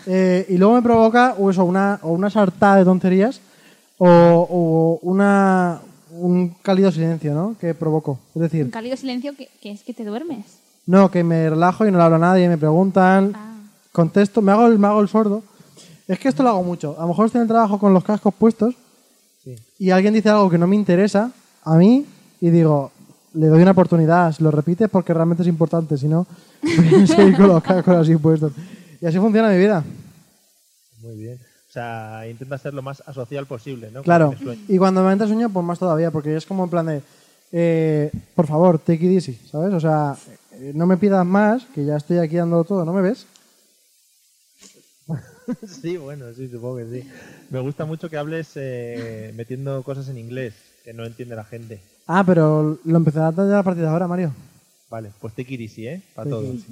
[0.07, 3.41] Eh, y luego me provoca o eso, una, o una sartada de tonterías
[3.99, 5.79] o, o una,
[6.11, 7.55] un cálido silencio, ¿no?
[7.61, 8.19] Que provoco.
[8.31, 10.45] Es Un decir, cálido silencio que, que es que te duermes.
[10.87, 13.55] no, que me relajo y no le hablo a nadie, me preguntan, Ah.
[13.93, 15.45] contesto, me hago, el, me hago el sordo.
[16.09, 16.95] Es que esto lo hago mucho.
[16.99, 18.75] A lo mejor estoy en el trabajo con los cascos puestos
[19.43, 19.55] Sí.
[19.79, 21.31] y alguien dice algo que no me interesa
[21.63, 22.05] a mí
[22.41, 22.91] y digo,
[23.35, 26.27] le doy una oportunidad, lo repites porque realmente es importante, si no,
[26.63, 28.53] voy a seguir con los cascos así puestos.
[29.01, 29.85] Y así funciona mi vida.
[31.03, 31.39] Muy bien.
[31.69, 34.03] O sea, intenta ser lo más asocial posible, ¿no?
[34.03, 34.35] Claro.
[34.67, 37.03] Y cuando me entra sueño, pues más todavía, porque es como en plan de,
[37.53, 39.75] eh, por favor, take it easy, ¿sabes?
[39.75, 40.17] O sea,
[40.73, 43.27] no me pidas más, que ya estoy aquí dando todo, ¿no me ves?
[45.83, 47.11] sí, bueno, sí, supongo que sí.
[47.51, 51.81] Me gusta mucho que hables eh, metiendo cosas en inglés que no entiende la gente.
[52.07, 54.33] Ah, pero lo empezarás ya a partir de ahora, Mario.
[54.89, 56.03] Vale, pues it easy, ¿eh?
[56.15, 56.63] Para Take it todos.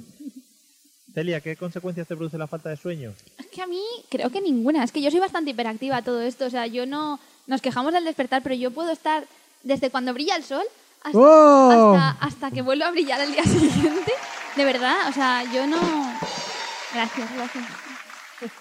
[1.13, 3.13] Celia, ¿qué consecuencias te produce la falta de sueño?
[3.37, 4.83] Es que a mí creo que ninguna.
[4.83, 6.45] Es que yo soy bastante hiperactiva a todo esto.
[6.45, 7.19] O sea, yo no...
[7.47, 9.25] Nos quejamos del despertar, pero yo puedo estar
[9.63, 10.63] desde cuando brilla el sol
[11.03, 11.93] hasta, ¡Oh!
[11.93, 14.11] hasta, hasta que vuelva a brillar el día siguiente.
[14.55, 15.77] De verdad, o sea, yo no...
[16.93, 17.84] Gracias, gracias.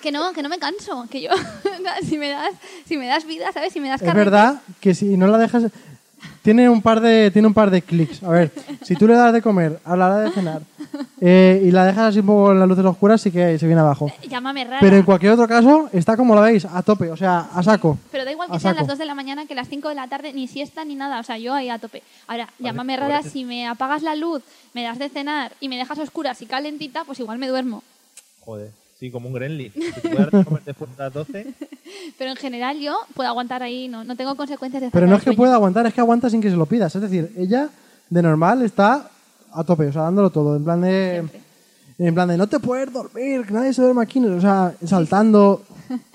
[0.00, 1.06] Que no, que no me canso.
[1.10, 1.30] Que yo,
[2.08, 2.50] si me das,
[2.86, 3.72] si me das vida, ¿sabes?
[3.72, 5.64] Si me das Es carrete- verdad que si no la dejas...
[6.40, 8.22] Tiene un par de, tiene un par de clics.
[8.22, 8.50] A ver,
[8.82, 10.62] si tú le das de comer a la hora de cenar
[11.20, 13.80] eh, y la dejas así un poco en las luces oscuras, sí que se viene
[13.80, 14.10] abajo.
[14.28, 14.78] Llámame rara.
[14.80, 17.98] Pero en cualquier otro caso, está como la veis, a tope, o sea, a saco.
[18.10, 20.08] Pero da igual que sean las 2 de la mañana que las 5 de la
[20.08, 21.20] tarde, ni siesta ni nada.
[21.20, 22.02] O sea, yo ahí a tope.
[22.26, 25.98] Ahora, llámame rara, si me apagas la luz, me das de cenar y me dejas
[25.98, 27.82] oscuras y calentita, pues igual me duermo.
[28.40, 29.72] Joder, sí, como un gremlin.
[30.66, 31.54] Después de las 12,
[32.18, 35.22] Pero en general yo puedo aguantar ahí, no, no tengo consecuencias de Pero no es
[35.22, 36.94] que pueda aguantar, es que aguanta sin que se lo pidas.
[36.94, 37.70] Es decir, ella
[38.10, 39.10] de normal está
[39.52, 40.56] a tope, o sea, dándolo todo.
[40.56, 41.12] En plan de.
[41.14, 41.40] Siempre.
[41.96, 44.18] En plan de no te puedes dormir, que nadie se duerme aquí.
[44.18, 45.62] O sea, saltando.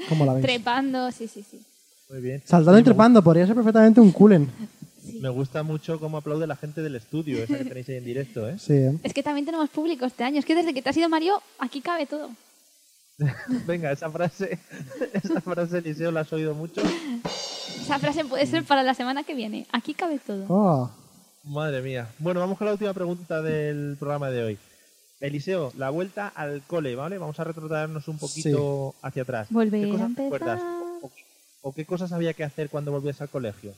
[0.09, 0.45] ¿Cómo la veis?
[0.45, 1.61] Trepando, sí, sí, sí.
[2.09, 2.41] muy bien.
[2.45, 4.49] Saltando y trepando, podría ser perfectamente un culen.
[5.21, 8.47] Me gusta mucho cómo aplaude la gente del estudio, esa que tenéis ahí en directo,
[8.47, 8.57] ¿eh?
[8.59, 8.97] Sí, ¿eh?
[9.03, 10.39] Es que también tenemos público este año.
[10.39, 12.29] Es que desde que te has ido Mario, aquí cabe todo.
[13.67, 14.59] Venga, esa frase,
[15.13, 16.81] esa frase, Eliseo, la has oído mucho.
[17.81, 19.67] Esa frase puede ser para la semana que viene.
[19.71, 20.45] Aquí cabe todo.
[20.47, 20.91] Oh.
[21.43, 22.07] Madre mía.
[22.19, 24.57] Bueno, vamos con la última pregunta del programa de hoy.
[25.19, 27.17] Eliseo, la vuelta al cole, ¿vale?
[27.17, 29.47] Vamos a retrotraernos un poquito hacia atrás.
[29.49, 30.31] Volver ¿Qué a cosas empezar.
[30.31, 30.61] recuerdas?
[31.01, 31.11] ¿O,
[31.61, 33.73] o qué cosas había que hacer cuando volvías al colegio?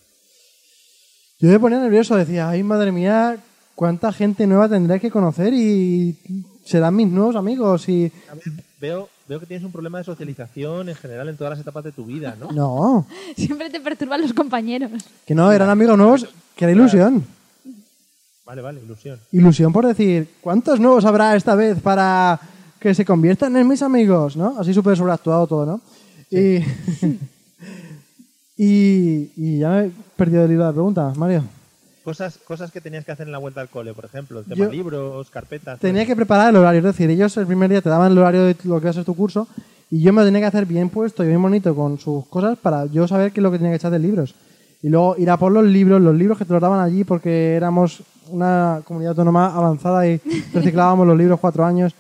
[1.40, 3.38] Yo me ponía nervioso, decía, ay madre mía,
[3.74, 6.16] cuánta gente nueva tendré que conocer y
[6.64, 7.90] serán mis nuevos amigos.
[7.90, 8.44] Y A ver,
[8.80, 11.94] veo, veo que tienes un problema de socialización en general en todas las etapas de
[11.94, 12.52] tu vida, ¿no?
[12.52, 13.08] no,
[13.38, 14.92] Siempre te perturban los compañeros.
[15.26, 17.26] que no, eran amigos nuevos, que era ilusión.
[18.46, 19.18] Vale, vale, ilusión.
[19.32, 22.42] Ilusión por decir, ¿cuántos nuevos habrá esta vez para
[22.78, 24.36] que se conviertan en mis amigos?
[24.36, 24.60] ¿No?
[24.60, 25.82] Así súper sobreactuado todo, ¿no?
[26.30, 26.58] Y,
[28.58, 31.46] y, y ya me he perdido el hilo de la pregunta, Mario.
[32.04, 34.66] Cosas, cosas que tenías que hacer en la vuelta al cole, por ejemplo, el tema
[34.66, 35.80] Yo- libros, carpetas.
[35.80, 38.18] Tenía todo que preparar el horario, es decir, ellos el primer día te daban el
[38.18, 39.48] horario de lo que va a ser tu curso
[39.92, 42.58] y yo me lo tenía que hacer bien puesto y bien bonito con sus cosas
[42.58, 44.34] para yo saber qué es lo que tenía que echar de libros.
[44.82, 47.56] Y luego ir a por los libros, los libros que te los daban allí porque
[47.56, 50.18] éramos una comunidad autónoma avanzada y
[50.54, 51.94] reciclábamos los libros cuatro años.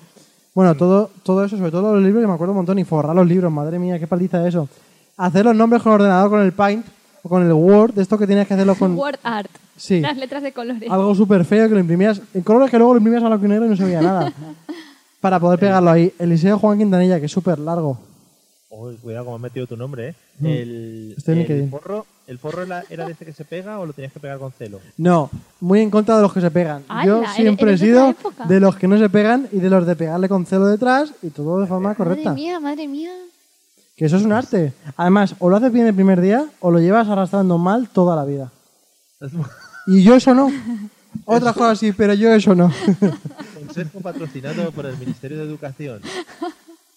[0.55, 3.15] Bueno, todo, todo eso, sobre todo los libros, que me acuerdo un montón, y forrar
[3.15, 4.67] los libros, madre mía, qué paliza eso.
[5.15, 6.85] Hacer los nombres con ordenador, con el Paint
[7.23, 9.51] o con el Word, de esto que tenías que hacerlo con Word art.
[9.78, 10.01] Sí.
[10.01, 10.89] Las letras de colores.
[10.89, 13.49] algo súper feo que lo imprimías en colores que luego lo imprimías a blanco y
[13.49, 14.34] negro y no se veía nada.
[15.22, 16.11] Para poder pegarlo ahí.
[16.17, 17.97] Eliseo Juan Quintanilla, que es súper largo.
[18.69, 20.15] Uy, cuidado como has metido tu nombre, ¿eh?
[20.39, 20.47] Mm.
[20.47, 24.19] El, forro, ¿El forro era, era de este que se pega o lo tenías que
[24.22, 24.80] pegar con celo?
[24.97, 26.84] No, muy en contra de los que se pegan.
[26.88, 27.05] ¡Hala!
[27.05, 28.15] Yo siempre he sido
[28.47, 31.30] de los que no se pegan y de los de pegarle con celo detrás y
[31.32, 32.30] todo de forma correcta.
[32.30, 33.11] Madre mía, madre mía.
[33.97, 34.74] Que eso es un arte.
[34.95, 38.24] Además, o lo haces bien el primer día o lo llevas arrastrando mal toda la
[38.24, 38.51] vida.
[39.91, 40.49] Y yo eso no.
[41.25, 42.71] Otras cosas sí, pero yo eso no.
[43.55, 46.01] Consejo patrocinado por el Ministerio de Educación.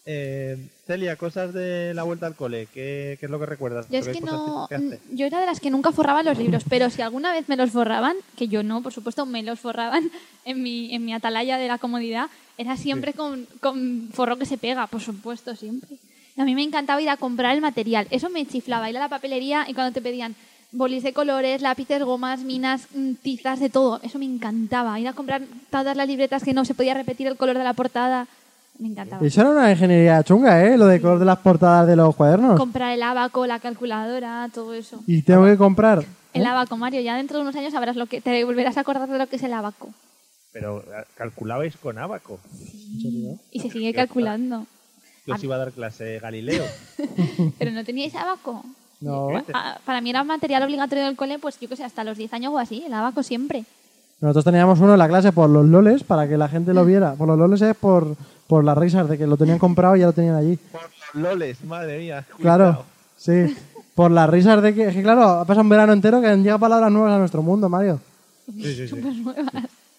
[0.06, 3.86] Eh, Celia, cosas de la vuelta al cole, ¿qué, qué es lo que recuerdas?
[3.90, 4.68] Yo es ¿Qué que no.
[4.68, 5.00] que?
[5.12, 7.70] Yo era de las que nunca forraba los libros, pero si alguna vez me los
[7.70, 10.08] forraban, que yo no, por supuesto, me los forraban
[10.44, 12.28] en mi, en mi atalaya de la comodidad,
[12.58, 15.96] era siempre con, con forro que se pega, por supuesto, siempre.
[16.36, 18.06] Y a mí me encantaba ir a comprar el material.
[18.10, 20.36] Eso me chiflaba, ir a la papelería y cuando te pedían
[20.74, 24.00] bolis de colores, lápices, gomas, minas, mm, tizas, de todo.
[24.02, 24.98] Eso me encantaba.
[25.00, 27.72] Ir a comprar todas las libretas que no se podía repetir el color de la
[27.72, 28.26] portada.
[28.78, 29.24] Me encantaba.
[29.24, 30.76] Eso era una ingeniería chunga, ¿eh?
[30.76, 32.58] Lo de color de las portadas de los cuadernos.
[32.58, 35.00] Comprar el abaco, la calculadora, todo eso.
[35.06, 36.04] Y tengo que comprar.
[36.32, 37.00] El abaco, Mario.
[37.00, 39.36] Ya dentro de unos años sabrás lo que te volverás a acordar de lo que
[39.36, 39.90] es el abaco.
[40.52, 42.40] Pero eh, calculabais con abaco.
[43.52, 44.66] Y se sigue calculando.
[45.24, 46.64] Que os iba a dar clase Galileo.
[47.58, 48.64] Pero no teníais abaco.
[49.04, 49.28] No.
[49.52, 52.32] Ah, Para mí era material obligatorio del cole, pues yo que sé, hasta los 10
[52.32, 53.64] años o así, el abaco siempre.
[54.20, 57.14] Nosotros teníamos uno en la clase por los loles, para que la gente lo viera.
[57.14, 60.06] Por los loles es por, por las risas de que lo tenían comprado y ya
[60.06, 60.56] lo tenían allí.
[60.72, 60.80] Por
[61.14, 62.24] los loles, madre mía.
[62.40, 62.84] Claro, cuidado.
[63.16, 63.56] sí.
[63.94, 66.42] Por las risas de que, es que claro, ha pasado un verano entero que han
[66.42, 68.00] llegado palabras nuevas a nuestro mundo, Mario.
[68.52, 68.96] Sí, sí, sí.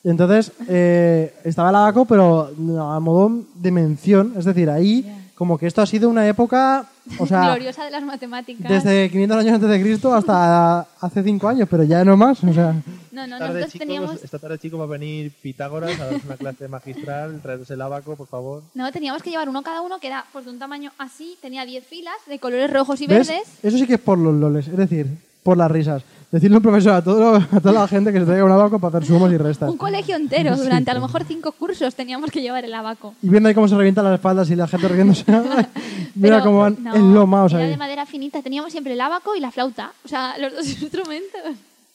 [0.03, 2.49] Y entonces eh, estaba el abaco, pero
[2.79, 4.33] a modo de mención.
[4.37, 6.88] Es decir, ahí como que esto ha sido una época,
[7.19, 8.69] o sea, Gloriosa de las matemáticas.
[8.69, 12.41] desde 500 años antes de Cristo hasta hace 5 años, pero ya no más.
[12.43, 12.73] O sea,
[13.11, 14.23] No, no, esta, tarde, nosotros chicos, teníamos...
[14.23, 18.15] esta tarde, chicos, va a venir Pitágoras a darnos una clase magistral, traernos el abaco,
[18.15, 18.63] por favor.
[18.73, 21.65] No, teníamos que llevar uno cada uno que era pues, de un tamaño así, tenía
[21.65, 23.27] 10 filas de colores rojos y ¿Ves?
[23.27, 23.47] verdes.
[23.61, 25.07] Eso sí que es por los loles, es decir,
[25.43, 26.03] por las risas.
[26.32, 28.78] Decirle a un profesor a, todo, a toda la gente que se traiga un abaco
[28.80, 29.69] para hacer sumos y restas.
[29.69, 33.13] Un colegio entero, durante a lo mejor cinco cursos teníamos que llevar el abaco.
[33.21, 35.23] Y viendo ahí cómo se revientan las espaldas y la gente riéndose.
[36.15, 37.69] Mira Pero, cómo van no, enlomados era ahí.
[37.69, 39.93] de madera finita, teníamos siempre el abaco y la flauta.
[40.03, 41.41] O sea, los dos instrumentos.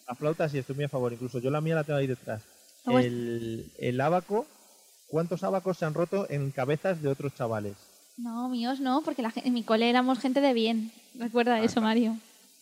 [0.09, 1.13] La flauta sí, estoy muy a favor.
[1.13, 2.41] Incluso yo la mía la tengo ahí detrás.
[2.87, 4.47] El, el abaco,
[5.09, 7.75] ¿cuántos abacos se han roto en cabezas de otros chavales?
[8.17, 10.91] No, míos no, porque la, en mi cole éramos gente de bien.
[11.19, 12.17] Recuerda Ah, eso, Mario.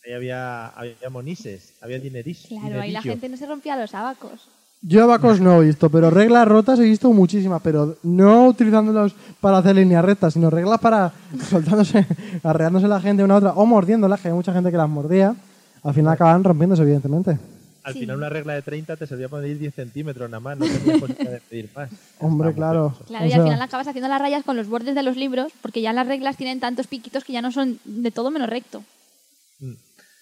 [0.07, 2.46] Ahí había, había monises, había dineris.
[2.49, 3.03] Claro, ahí la dinerillo.
[3.12, 4.49] gente no se rompía los abacos.
[4.80, 9.59] Yo abacos no he visto, pero reglas rotas he visto muchísimas, pero no utilizándolos para
[9.59, 11.12] hacer líneas rectas, sino reglas para
[11.51, 12.07] soltándose,
[12.44, 15.34] arreándose la gente una a otra o mordiéndolas, que hay mucha gente que las mordía.
[15.82, 17.38] Al final acaban rompiéndose, evidentemente.
[17.82, 18.01] Al Sí.
[18.01, 21.01] final una regla de 30 te servía para medir 10 centímetros nada más, no tenías
[21.01, 21.90] posibilidad de pedir más.
[22.20, 22.94] Hombre, claro.
[23.09, 25.16] Claro, O y sea, al final acabas haciendo las rayas con los bordes de los
[25.16, 28.49] libros, porque ya las reglas tienen tantos piquitos que ya no son de todo menos
[28.51, 28.84] recto.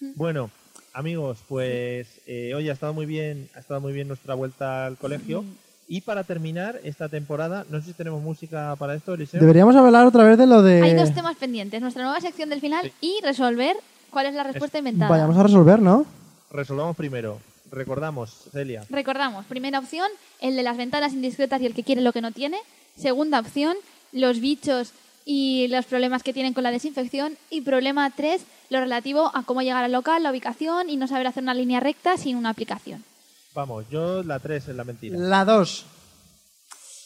[0.00, 0.50] Bueno,
[0.92, 4.96] amigos, pues eh, hoy ha estado muy bien, ha estado muy bien nuestra vuelta al
[4.96, 5.44] colegio.
[5.88, 9.40] Y para terminar esta temporada, no sé si tenemos música para esto, Eliseo.
[9.40, 10.82] Deberíamos hablar otra vez de lo de...
[10.82, 13.76] Hay dos temas pendientes, nuestra nueva sección del final y resolver
[14.10, 15.10] cuál es la respuesta inventada.
[15.10, 16.04] Vayamos a resolver, ¿no?
[16.50, 17.38] Resolvamos primero.
[17.70, 18.84] Recordamos, Celia.
[18.90, 20.08] Recordamos, primera opción,
[20.40, 22.58] el de las ventanas indiscretas y el que quiere lo que no tiene.
[22.96, 23.76] Segunda opción,
[24.12, 24.92] los bichos
[25.28, 27.36] y los problemas que tienen con la desinfección.
[27.50, 31.26] Y problema 3, lo relativo a cómo llegar al local, la ubicación y no saber
[31.26, 33.04] hacer una línea recta sin una aplicación.
[33.52, 35.18] Vamos, yo la 3 es la mentira.
[35.18, 35.86] La 2.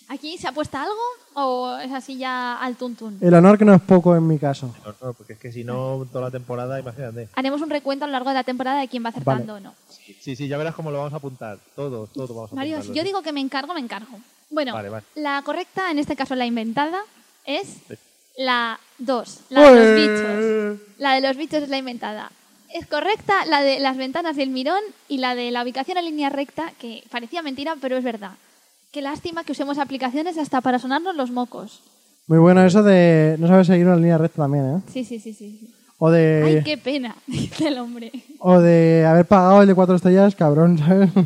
[0.08, 1.00] ¿Aquí se apuesta algo
[1.34, 3.16] o es así ya al tuntún?
[3.20, 4.74] El honor que no es poco en mi caso.
[4.84, 7.28] No, no, porque es que si no, toda la temporada, imagínate.
[7.36, 9.72] Haremos un recuento a lo largo de la temporada de quién va acertando o no.
[9.88, 11.58] Sí, sí, ya verás cómo lo vamos a apuntar.
[11.76, 12.96] Todo, todo vamos a Mario, si apuntarlo.
[12.96, 14.18] yo digo que me encargo, me encargo.
[14.50, 15.04] Bueno, Vale, vale.
[15.14, 16.98] la correcta, en este caso la inventada,
[17.44, 17.94] es Sí.
[18.44, 19.94] La 2, la de los
[20.80, 20.88] bichos.
[20.98, 22.30] La de los bichos es la inventada.
[22.72, 26.30] Es correcta la de las ventanas del mirón y la de la ubicación en línea
[26.30, 28.32] recta, que parecía mentira, pero es verdad.
[28.92, 31.82] Qué lástima que usemos aplicaciones hasta para sonarnos los mocos.
[32.28, 34.80] Muy bueno eso de no sabes seguir una línea recta también, ¿eh?
[34.92, 35.74] Sí, sí, sí, sí.
[35.98, 38.10] O de, Ay, qué pena, dice el hombre.
[38.38, 41.10] o de haber pagado el de cuatro estrellas, cabrón, ¿sabes?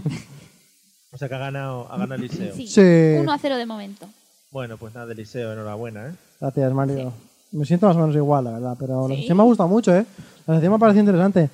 [1.13, 2.53] O sea que ha ganado, ha ganado Eliseo.
[2.57, 2.81] Sí, Sí.
[3.21, 4.09] 1 a 0 de momento.
[4.51, 6.13] Bueno, pues nada, Eliseo, enhorabuena, ¿eh?
[6.45, 7.11] Gracias, Mario.
[7.53, 9.21] Me siento más o menos igual, la verdad, pero la Sí.
[9.23, 10.05] sección me ha gustado mucho, ¿eh?
[10.47, 11.49] La sección me ha parecido interesante.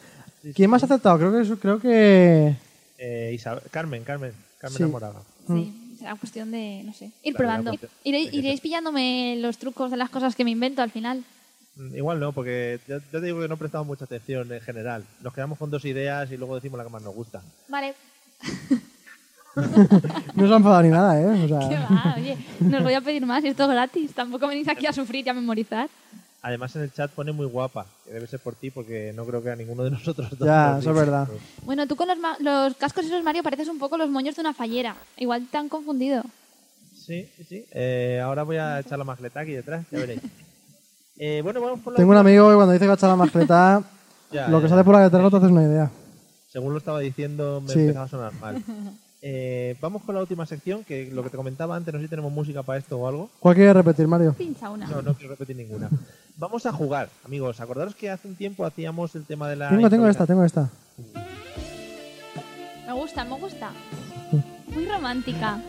[0.53, 1.17] ¿Quién más ha aceptado?
[1.17, 2.57] Creo que creo que
[2.99, 4.83] eh Isabel- Carmen, Carmen, Carmen Sí.
[4.83, 5.21] Amoraga.
[5.47, 7.71] Sí, será cuestión de, no sé, ir probando.
[7.71, 11.23] cuestión- Iréis, iréis pillándome los trucos de las cosas que me invento al final.
[11.77, 15.05] Mm, Igual no, porque yo, yo te digo que no prestamos mucha atención en general.
[15.23, 17.43] Nos quedamos con dos ideas y luego decimos la que más nos gusta.
[17.69, 17.95] Vale,
[20.35, 21.27] no se ha enfadado ni nada, ¿eh?
[21.45, 24.13] O sea, qué va, oye, no os voy a pedir más, esto es gratis.
[24.15, 25.89] Tampoco venís aquí a sufrir y a memorizar.
[26.43, 29.43] Además en el chat pone muy guapa, que debe ser por ti porque no creo
[29.43, 31.29] que a ninguno de nosotros dos Ya, nos eso es verdad.
[31.65, 34.55] Bueno, tú con los, los cascos esos, Mario, pareces un poco los moños de una
[34.55, 34.97] fallera.
[35.19, 36.23] Igual te han confundido.
[36.95, 37.65] Sí, sí, sí.
[37.73, 40.21] Eh, ahora voy a echar la magleta aquí detrás, ya veréis.
[41.23, 43.17] Eh, bueno, vamos por la tengo un amigo que cuando dice que ha echado la
[43.17, 43.83] mascleta,
[44.33, 45.91] Ya, lo ya, que sale por la detrás no te haces una idea.
[46.49, 47.81] Según lo estaba diciendo, me Sí.
[47.81, 48.63] empezaba a sonar mal.
[49.23, 52.11] Eh, vamos con la última sección, que lo que te comentaba antes, no sé si
[52.11, 53.29] tenemos música para esto o algo.
[53.39, 54.33] ¿Cuál quieres repetir, Mario?
[54.33, 54.87] Pincha una.
[54.87, 55.91] No, no quiero repetir ninguna.
[56.37, 57.61] Vamos a jugar, amigos.
[57.61, 59.69] Acordaros que hace un tiempo hacíamos el tema de la.
[59.69, 60.71] Tengo, tengo esta, tengo esta.
[62.87, 63.73] Me gusta, me gusta.
[64.69, 65.61] Muy romántica.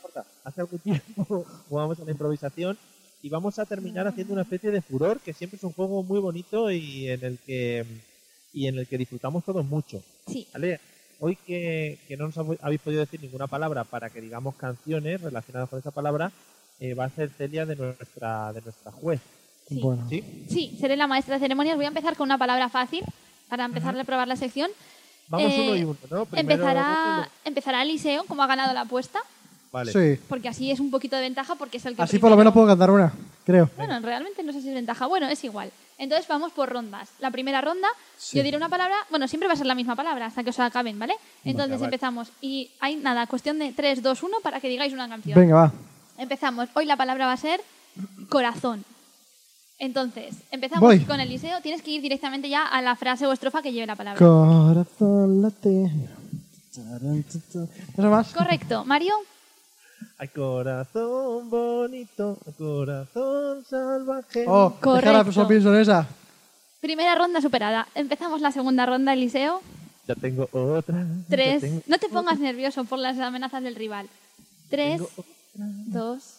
[0.00, 0.24] corta.
[0.44, 2.78] Hace algún tiempo jugamos a la improvisación
[3.24, 6.20] y vamos a terminar haciendo una especie de furor, que siempre es un juego muy
[6.20, 7.86] bonito y en el que
[8.52, 10.02] y en el que disfrutamos todos mucho.
[10.26, 10.46] Sí.
[10.52, 10.78] ¿Vale?
[11.20, 15.22] Hoy que, que no nos hab- habéis podido decir ninguna palabra para que digamos canciones
[15.22, 16.30] relacionadas con esa palabra,
[16.80, 19.20] eh, va a ser Celia de nuestra de nuestra juez.
[19.68, 19.80] Sí.
[19.80, 20.06] Bueno.
[20.10, 20.22] ¿Sí?
[20.50, 21.76] Sí, seré la maestra de ceremonias.
[21.76, 23.02] Voy a empezar con una palabra fácil
[23.48, 24.70] para empezar a probar la sección.
[25.28, 26.26] Vamos Eh, uno y uno, ¿no?
[26.26, 29.33] Primero empezará, Roque empezará Eliseo, como ha ganado la apuesta, y
[29.74, 29.90] Vale.
[29.92, 30.22] Sí.
[30.28, 32.52] porque así es un poquito de ventaja, porque es el que Así por lo menos
[32.52, 33.12] puedo cantar una,
[33.44, 33.68] creo.
[33.76, 35.06] Bueno, realmente no sé si es ventaja.
[35.06, 35.72] Bueno, es igual.
[35.98, 37.08] Entonces vamos por rondas.
[37.18, 38.36] La primera ronda, Sí.
[38.36, 40.60] yo diré una palabra, bueno, siempre va a ser la misma palabra hasta que os
[40.60, 41.14] acaben, ¿vale?
[41.44, 42.28] Entonces empezamos.
[42.40, 45.38] Y hay nada, cuestión de 3, 2, 1 para que digáis una canción.
[45.38, 45.72] Venga, va.
[46.18, 46.68] Empezamos.
[46.74, 47.60] Hoy la palabra va a ser
[48.28, 48.84] corazón.
[49.80, 51.00] Entonces, empezamos Voy.
[51.00, 51.60] con Eliseo.
[51.62, 54.18] Tienes que ir directamente ya a la frase o estrofa que lleve la palabra.
[54.24, 55.90] Corazón late.
[58.34, 58.84] Correcto.
[58.84, 59.14] Mario,
[60.16, 64.44] Ay, corazón bonito, corazón salvaje.
[64.46, 65.48] Oh, Correcto.
[65.48, 66.06] Pienso en esa.
[66.80, 67.88] Primera ronda superada.
[67.94, 69.60] Empezamos la segunda ronda, Eliseo.
[70.06, 70.98] Ya tengo otra.
[70.98, 71.60] ya Tres.
[71.62, 74.08] tengo No te pongas nervioso por las amenazas del rival.
[74.68, 75.02] Tres,
[75.54, 76.36] dos.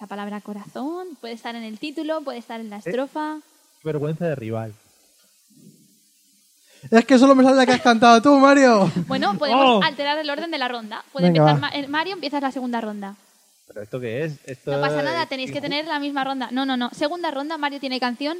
[0.00, 3.38] La palabra corazón puede estar en el título, puede estar en la estrofa.
[3.84, 4.74] vergüenza de rival.
[6.90, 8.90] Es que solo me sale la que has cantado tú, Mario.
[9.06, 9.82] Bueno, podemos Oh.
[9.82, 11.04] alterar el orden de la ronda.
[11.12, 11.76] Puede Venga, empezar va.
[11.78, 13.16] Eh, Mario, empiezas la segunda ronda.
[13.68, 14.38] ¿Pero esto qué es?
[14.44, 16.48] Esto No pasa nada, tenéis que tener la misma ronda.
[16.50, 16.90] No, no, no.
[16.90, 18.36] Segunda ronda, Mario tiene canción.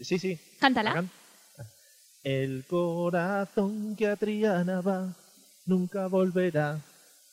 [0.00, 0.38] Sí, sí.
[0.60, 0.92] Cántala.
[0.92, 1.10] Can-
[2.22, 5.08] El corazón que a Triana va
[5.66, 6.78] nunca volverá.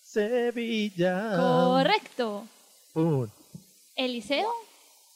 [0.04, 1.36] Sevilla.
[1.38, 2.46] Correcto.
[2.94, 3.28] Pum.
[3.96, 4.50] Eliseo.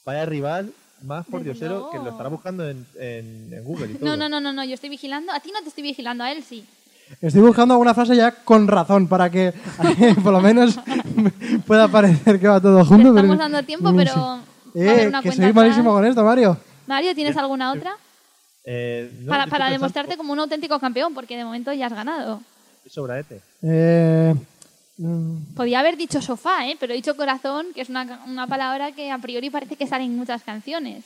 [0.05, 4.05] Vaya rival más por diosero que lo estará buscando en, en- en Google y todo.
[4.05, 5.31] No, no, no, no, no, yo estoy vigilando.
[5.31, 6.65] A ti no te estoy vigilando, a él sí.
[7.21, 9.53] Estoy buscando alguna frase ya con razón para que
[10.23, 10.79] por lo menos
[11.65, 13.09] pueda parecer que va todo Te junto.
[13.09, 14.41] estamos pero- dando tiempo, pero a
[14.75, 15.93] Eh, una que soy malísimo atrás.
[15.93, 16.57] con esto, Mario.
[16.85, 17.93] Mario, ¿tienes alguna otra?
[18.65, 22.41] Eh, no, para para demostrarte como un auténtico campeón, porque de momento ya has ganado.
[22.87, 23.41] Sobraete.
[23.63, 24.35] Eh,
[25.55, 26.75] Podía haber dicho sofá, ¿eh?
[26.79, 30.03] pero he dicho corazón, que es una, una palabra que a priori parece que sale
[30.03, 31.05] en muchas canciones.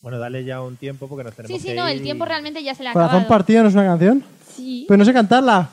[0.00, 2.24] Bueno, dale ya un tiempo porque nos tenemos Sí, sí, que no, ir el tiempo
[2.24, 3.28] y- realmente ya se le ha Corazón acabado.
[3.28, 4.24] partido no es una canción.
[4.54, 4.84] Sí.
[4.88, 5.68] Pero no sé cantarla.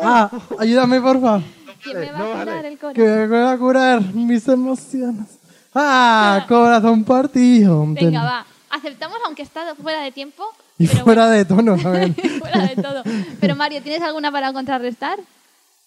[0.00, 1.40] Ah, ayúdame, porfa.
[1.82, 2.44] ¿Quién me va no a vale.
[2.50, 2.94] curar el corazón?
[3.04, 5.26] Que me voy a curar mis emociones.
[5.74, 7.84] Ah, corazón partido.
[7.88, 8.46] Venga, va.
[8.70, 10.44] Aceptamos aunque está fuera de tiempo.
[10.78, 12.14] Y fuera de tono también.
[12.18, 13.02] bueno, fuera de todo.
[13.40, 15.18] Pero Mario, ¿tienes alguna para contrarrestar?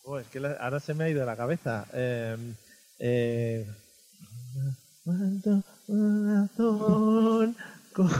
[0.03, 1.85] Oh, es que la- ahora se me ha ido de la cabeza.
[1.93, 2.35] Eh,
[2.99, 3.67] eh,
[7.93, 8.11] con-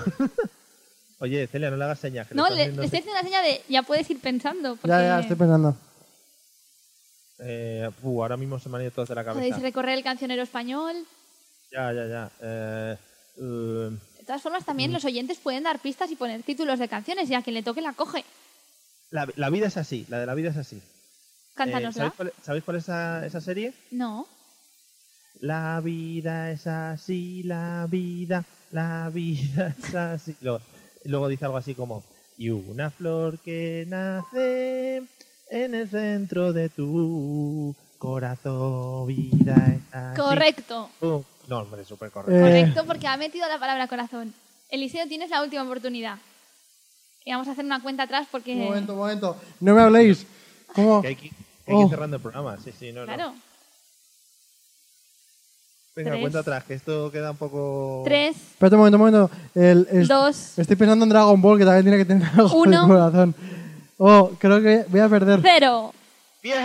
[1.20, 2.28] Oye, Celia, no le hagas señas.
[2.28, 4.76] que No, estás le, estoy haciendo una seña de ya puedes ir pensando.
[4.78, 5.76] Porque Ya, ya, estoy pensando.
[7.40, 9.60] Eh, uh, ahora mismo se me han ido todos de la podéis cabeza.
[9.68, 10.96] recorrer el cancionero español.
[11.72, 12.32] Ya, ya, ya.
[12.42, 12.98] Eh,
[13.38, 14.66] eh, De todas formas, Mm.
[14.66, 17.64] también los oyentes pueden dar pistas y poner títulos de canciones y a quien le
[17.64, 18.24] toque la coge.
[19.12, 20.82] la, la vida es así, la de la vida es así.
[21.60, 22.04] Eh, Cántanosla.
[22.04, 23.74] ¿sabéis, cuál, sabéis cuál es esa, esa serie?
[23.92, 24.28] No.
[25.42, 30.36] La vida es así, la vida, la vida es así.
[30.42, 30.62] Luego,
[31.06, 32.04] luego dice algo así como,
[32.38, 35.04] y una flor que nace
[35.50, 40.22] en el centro de tu corazón, vida es así.
[40.22, 40.90] Correcto.
[41.02, 42.38] No, hombre, súper correcto.
[42.38, 44.34] Eh, Correcto, porque ha metido la palabra corazón.
[44.70, 46.18] Eliseo, tienes la última oportunidad.
[47.26, 48.54] Y vamos a hacer una cuenta atrás porque...
[48.54, 49.36] Un momento, un momento.
[49.60, 50.26] No me habléis.
[50.74, 51.02] ¿Cómo?
[51.70, 51.90] Que hay que, ir Oh.
[51.90, 53.06] cerrando el programa, sí, sí, no, no.
[53.14, 53.34] Claro.
[55.96, 56.22] Venga, Tres.
[56.22, 58.04] cuenta atrás, que esto queda un poco...
[58.06, 59.32] Tres, Espérate un momento, un momento.
[59.54, 62.82] El, dos, Estoy pensando en Dragon Ball, que también tiene que tener algo Uno.
[62.84, 63.36] de corazón.
[63.98, 65.40] Oh, creo que voy a perder.
[65.44, 65.94] cero.
[66.42, 66.56] ¡Bien!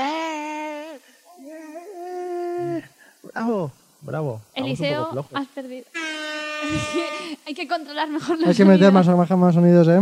[1.40, 2.84] ¡Bien!
[3.24, 3.72] ¡Bravo!
[4.02, 4.40] Bravo.
[4.54, 5.84] Eliseo, has perdido.
[7.46, 9.06] Hay que controlar mejor los Hay que meter sonidos.
[9.16, 10.00] más, más, más sonidos, ¿eh?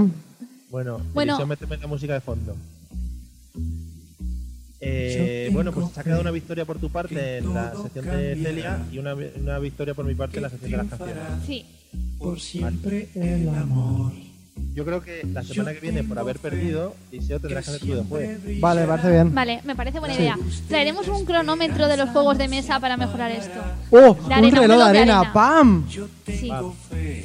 [0.71, 1.33] Bueno, Bueno.
[1.35, 2.55] Eliseo, méteme la música de fondo.
[4.85, 8.37] Eh, bueno, pues se ha quedado una victoria por tu parte en la sección de
[8.37, 11.23] Celia y una, una victoria por mi parte en la sección de las canciones.
[11.47, 11.65] Sí.
[12.19, 14.13] por siempre el amor.
[14.75, 18.05] Yo creo que la semana que viene, por haber perdido, Eliseo tendrás que hacer de
[18.05, 18.61] juez.
[18.61, 19.35] Vale, parece bien.
[19.35, 20.39] Vale, me parece buena idea.
[20.69, 23.61] Traeremos un cronómetro de los juegos de mesa para mejorar esto.
[23.91, 24.15] ¡Oh!
[24.15, 25.21] De un arena, reloj un de reloj de arena.
[25.21, 25.33] arena.
[25.33, 25.87] ¡Pam!
[26.27, 26.51] Sí.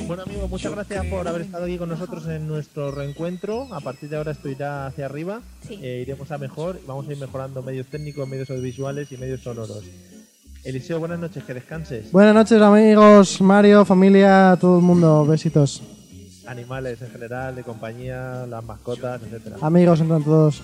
[0.08, 3.74] Bueno, amigo, muchas gracias por haber estado aquí con nosotros en nuestro reencuentro.
[3.74, 5.42] A partir de ahora esto irá hacia arriba.
[5.66, 5.80] Sí.
[5.82, 6.82] Eh, iremos a mejor.
[6.86, 9.84] Vamos a ir mejorando medios técnicos, medios audiovisuales y medios sonoros.
[10.66, 12.12] Eliseo, buenas noches, que descanses.
[12.12, 15.26] Buenas noches, amigos, Mario, familia, todo el mundo.
[15.26, 15.82] Besitos.
[16.48, 19.58] Animales en general, de compañía, las mascotas, etcétera.
[19.62, 20.62] Amigos, entran todos.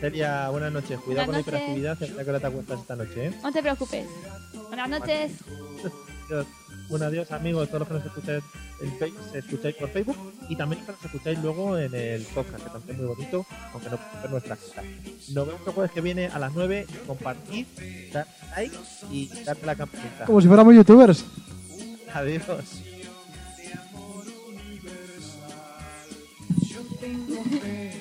[0.00, 0.98] Celia, buenas noches.
[1.00, 2.02] Cuidado Buenas con la hiperactividad.
[2.02, 3.26] ¿A qué hora te acuestas esta noche?
[3.26, 3.34] ¿eh?
[3.42, 4.06] No te preocupes.
[4.68, 5.32] Buenas noches.
[6.26, 6.46] Adiós.
[6.88, 8.44] Bueno, adiós amigos, todos los que nos escucháis,
[8.82, 10.16] en escucháis por Facebook
[10.48, 13.46] y también los que nos escucháis luego en el podcast, que también es muy bonito,
[13.72, 14.86] aunque no ver nuestra cara.
[15.32, 17.66] Nos vemos el jueves que viene a las 9, compartid,
[18.12, 18.76] dar like
[19.10, 20.24] y darle la campanita.
[20.26, 21.24] Como si fuéramos youtubers.
[22.12, 22.82] Adiós.
[27.12, 27.91] Yo tengo fe